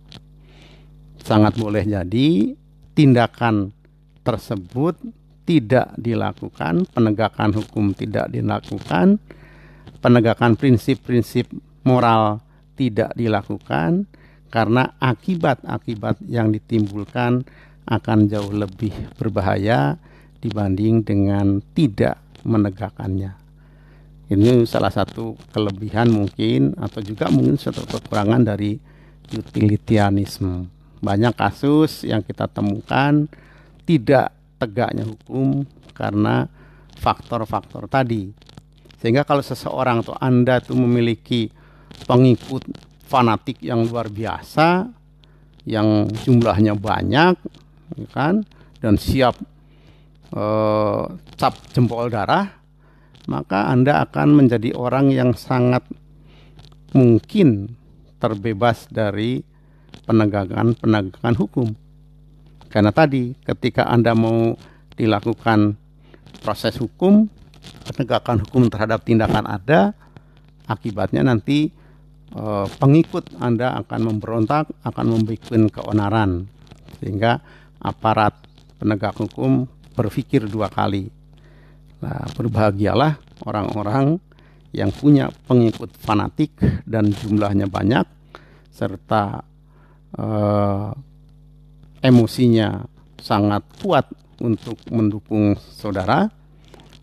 Sangat 1.18 1.58
boleh 1.58 1.82
jadi 1.82 2.54
tindakan 2.94 3.74
tersebut 4.22 4.94
tidak 5.42 5.98
dilakukan, 5.98 6.86
penegakan 6.94 7.58
hukum 7.58 7.90
tidak 7.90 8.30
dilakukan, 8.30 9.18
penegakan 9.98 10.54
prinsip-prinsip 10.54 11.50
moral 11.82 12.38
tidak 12.78 13.10
dilakukan 13.18 14.06
karena 14.46 14.94
akibat-akibat 15.02 16.22
yang 16.30 16.54
ditimbulkan 16.54 17.42
akan 17.90 18.30
jauh 18.30 18.54
lebih 18.54 18.94
berbahaya 19.18 19.98
dibanding 20.38 21.02
dengan 21.02 21.58
tidak 21.74 22.25
menegakkannya. 22.46 23.34
Ini 24.26 24.66
salah 24.66 24.90
satu 24.90 25.38
kelebihan 25.54 26.10
mungkin 26.10 26.74
atau 26.78 26.98
juga 26.98 27.30
mungkin 27.30 27.58
satu 27.58 27.86
kekurangan 27.86 28.42
dari 28.42 28.74
utilitarianisme. 29.30 30.66
Banyak 30.98 31.34
kasus 31.38 32.02
yang 32.02 32.26
kita 32.26 32.50
temukan 32.50 33.30
tidak 33.86 34.34
tegaknya 34.58 35.06
hukum 35.06 35.62
karena 35.94 36.50
faktor-faktor 36.98 37.86
tadi. 37.86 38.34
Sehingga 38.98 39.22
kalau 39.22 39.44
seseorang 39.44 40.02
atau 40.02 40.18
Anda 40.18 40.58
itu 40.58 40.74
memiliki 40.74 41.52
pengikut 42.08 42.66
fanatik 43.06 43.62
yang 43.62 43.86
luar 43.86 44.10
biasa, 44.10 44.90
yang 45.62 46.10
jumlahnya 46.26 46.74
banyak, 46.74 47.38
ya 47.94 48.08
kan, 48.10 48.42
dan 48.82 48.98
siap 48.98 49.38
eh, 50.34 51.04
cap 51.36 51.54
jempol 51.76 52.08
darah, 52.08 52.48
maka 53.28 53.68
Anda 53.68 54.02
akan 54.08 54.40
menjadi 54.40 54.72
orang 54.72 55.12
yang 55.12 55.36
sangat 55.36 55.84
mungkin 56.96 57.76
terbebas 58.16 58.88
dari 58.88 59.44
penegakan-penegakan 60.08 61.34
hukum. 61.36 61.68
Karena 62.72 62.90
tadi 62.90 63.36
ketika 63.44 63.86
Anda 63.86 64.16
mau 64.16 64.56
dilakukan 64.96 65.76
proses 66.40 66.80
hukum, 66.80 67.28
penegakan 67.92 68.48
hukum 68.48 68.72
terhadap 68.72 69.04
tindakan 69.04 69.44
Anda, 69.44 69.92
akibatnya 70.64 71.26
nanti 71.26 71.68
eh, 72.32 72.66
pengikut 72.80 73.36
Anda 73.42 73.76
akan 73.84 74.00
memberontak, 74.14 74.72
akan 74.82 75.06
membuat 75.12 75.52
keonaran. 75.52 76.48
Sehingga 76.96 77.44
aparat 77.82 78.32
penegak 78.80 79.20
hukum 79.20 79.68
berpikir 79.96 80.44
dua 80.48 80.68
kali 80.68 81.15
Nah, 81.96 82.28
berbahagialah 82.36 83.16
orang-orang 83.48 84.20
yang 84.76 84.92
punya 84.92 85.32
pengikut 85.48 85.96
fanatik 85.96 86.52
dan 86.84 87.08
jumlahnya 87.08 87.64
banyak 87.70 88.04
serta 88.68 89.40
eh, 90.20 90.90
emosinya 92.04 92.84
sangat 93.16 93.64
kuat 93.80 94.06
untuk 94.44 94.76
mendukung 94.92 95.56
saudara 95.56 96.28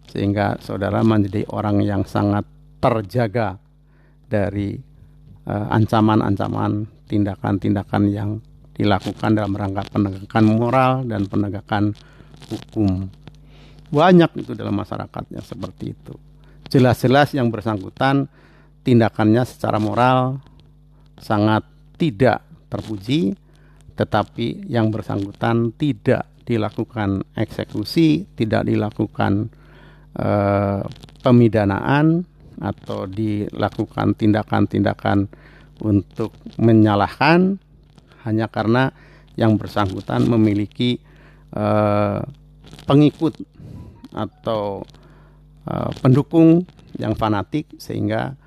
sehingga 0.05 0.61
saudara 0.61 1.01
menjadi 1.01 1.49
orang 1.49 1.81
yang 1.81 2.05
sangat 2.05 2.45
terjaga 2.77 3.57
dari 4.29 4.77
eh, 5.49 5.67
ancaman-ancaman 5.73 6.85
tindakan-tindakan 7.09 8.03
yang 8.13 8.37
dilakukan 8.73 9.37
dalam 9.37 9.53
rangka 9.53 9.85
penegakan 9.89 10.45
moral 10.45 10.91
dan 11.05 11.25
penegakan 11.29 11.93
hukum. 12.49 13.09
Banyak 13.93 14.41
itu 14.41 14.57
dalam 14.57 14.73
masyarakatnya 14.73 15.45
seperti 15.45 15.93
itu. 15.93 16.17
Jelas-jelas 16.73 17.37
yang 17.37 17.53
bersangkutan 17.53 18.25
tindakannya 18.81 19.45
secara 19.45 19.77
moral 19.77 20.41
sangat 21.21 21.61
tidak 22.01 22.41
terpuji, 22.73 23.37
tetapi 23.93 24.65
yang 24.65 24.89
bersangkutan 24.89 25.69
tidak 25.77 26.25
dilakukan 26.43 27.21
eksekusi, 27.37 28.25
tidak 28.33 28.65
dilakukan 28.65 29.53
eh, 30.17 30.81
pemidanaan 31.21 32.25
atau 32.57 33.05
dilakukan 33.05 34.17
tindakan-tindakan 34.17 35.29
untuk 35.85 36.33
menyalahkan 36.57 37.61
hanya 38.25 38.49
karena 38.49 38.89
yang 39.37 39.53
bersangkutan 39.61 40.25
memiliki 40.25 40.97
eh, 41.53 42.21
pengikut 42.83 43.37
atau 44.13 44.85
uh, 45.67 45.91
pendukung 45.99 46.63
yang 46.97 47.17
fanatik 47.17 47.67
sehingga 47.81 48.37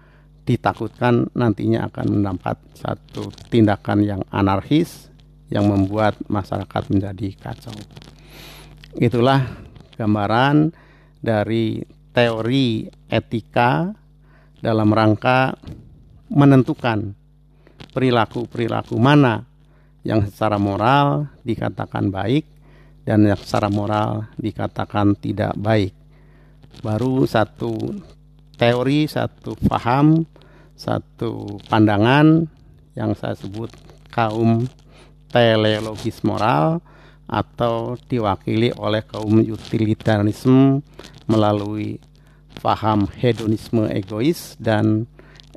ditakutkan 0.47 1.27
nantinya 1.35 1.91
akan 1.91 2.07
mendapat 2.19 2.57
satu 2.79 3.35
tindakan 3.51 4.07
yang 4.07 4.23
anarkis 4.31 5.11
yang 5.51 5.67
membuat 5.67 6.15
masyarakat 6.31 6.83
menjadi 6.91 7.35
kacau. 7.39 7.75
Itulah 8.97 9.43
gambaran 9.99 10.71
dari 11.19 11.83
teori 12.15 12.87
etika 13.11 13.91
dalam 14.63 14.89
rangka 14.95 15.53
menentukan 16.31 17.13
perilaku-perilaku 17.93 18.97
mana 18.97 19.45
yang 20.07 20.23
secara 20.25 20.57
moral 20.57 21.29
dikatakan 21.43 22.09
baik 22.09 22.56
dan 23.07 23.23
yang 23.23 23.39
secara 23.39 23.71
moral 23.71 24.27
dikatakan 24.35 25.15
tidak 25.15 25.55
baik. 25.55 25.95
Baru 26.83 27.23
satu 27.25 27.79
teori, 28.59 29.07
satu 29.07 29.55
paham, 29.71 30.27
satu 30.75 31.63
pandangan 31.71 32.51
yang 32.99 33.15
saya 33.15 33.39
sebut 33.39 33.71
kaum 34.11 34.67
teleologis 35.31 36.21
moral 36.27 36.83
atau 37.31 37.95
diwakili 38.11 38.75
oleh 38.75 39.03
kaum 39.07 39.39
utilitarianisme 39.39 40.83
melalui 41.31 41.99
paham 42.63 43.07
hedonisme 43.19 43.87
egois 43.91 44.59
dan 44.59 45.07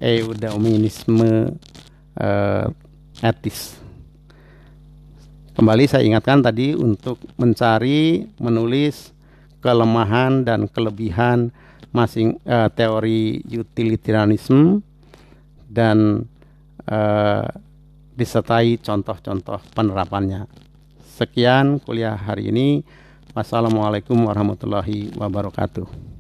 eudaimonisme 0.02 1.56
eh, 2.20 2.68
etis. 3.24 3.89
Kembali 5.60 5.92
saya 5.92 6.08
ingatkan 6.08 6.40
tadi 6.40 6.72
untuk 6.72 7.20
mencari, 7.36 8.24
menulis 8.40 9.12
kelemahan 9.60 10.48
dan 10.48 10.72
kelebihan 10.72 11.52
masing 11.92 12.40
uh, 12.48 12.72
teori 12.72 13.44
utilitarianisme 13.44 14.80
dan 15.68 16.24
uh, 16.88 17.44
disertai 18.16 18.80
contoh-contoh 18.80 19.60
penerapannya. 19.76 20.48
Sekian 21.20 21.84
kuliah 21.84 22.16
hari 22.16 22.56
ini. 22.56 22.80
Wassalamualaikum 23.36 24.16
warahmatullahi 24.16 25.12
wabarakatuh. 25.12 26.19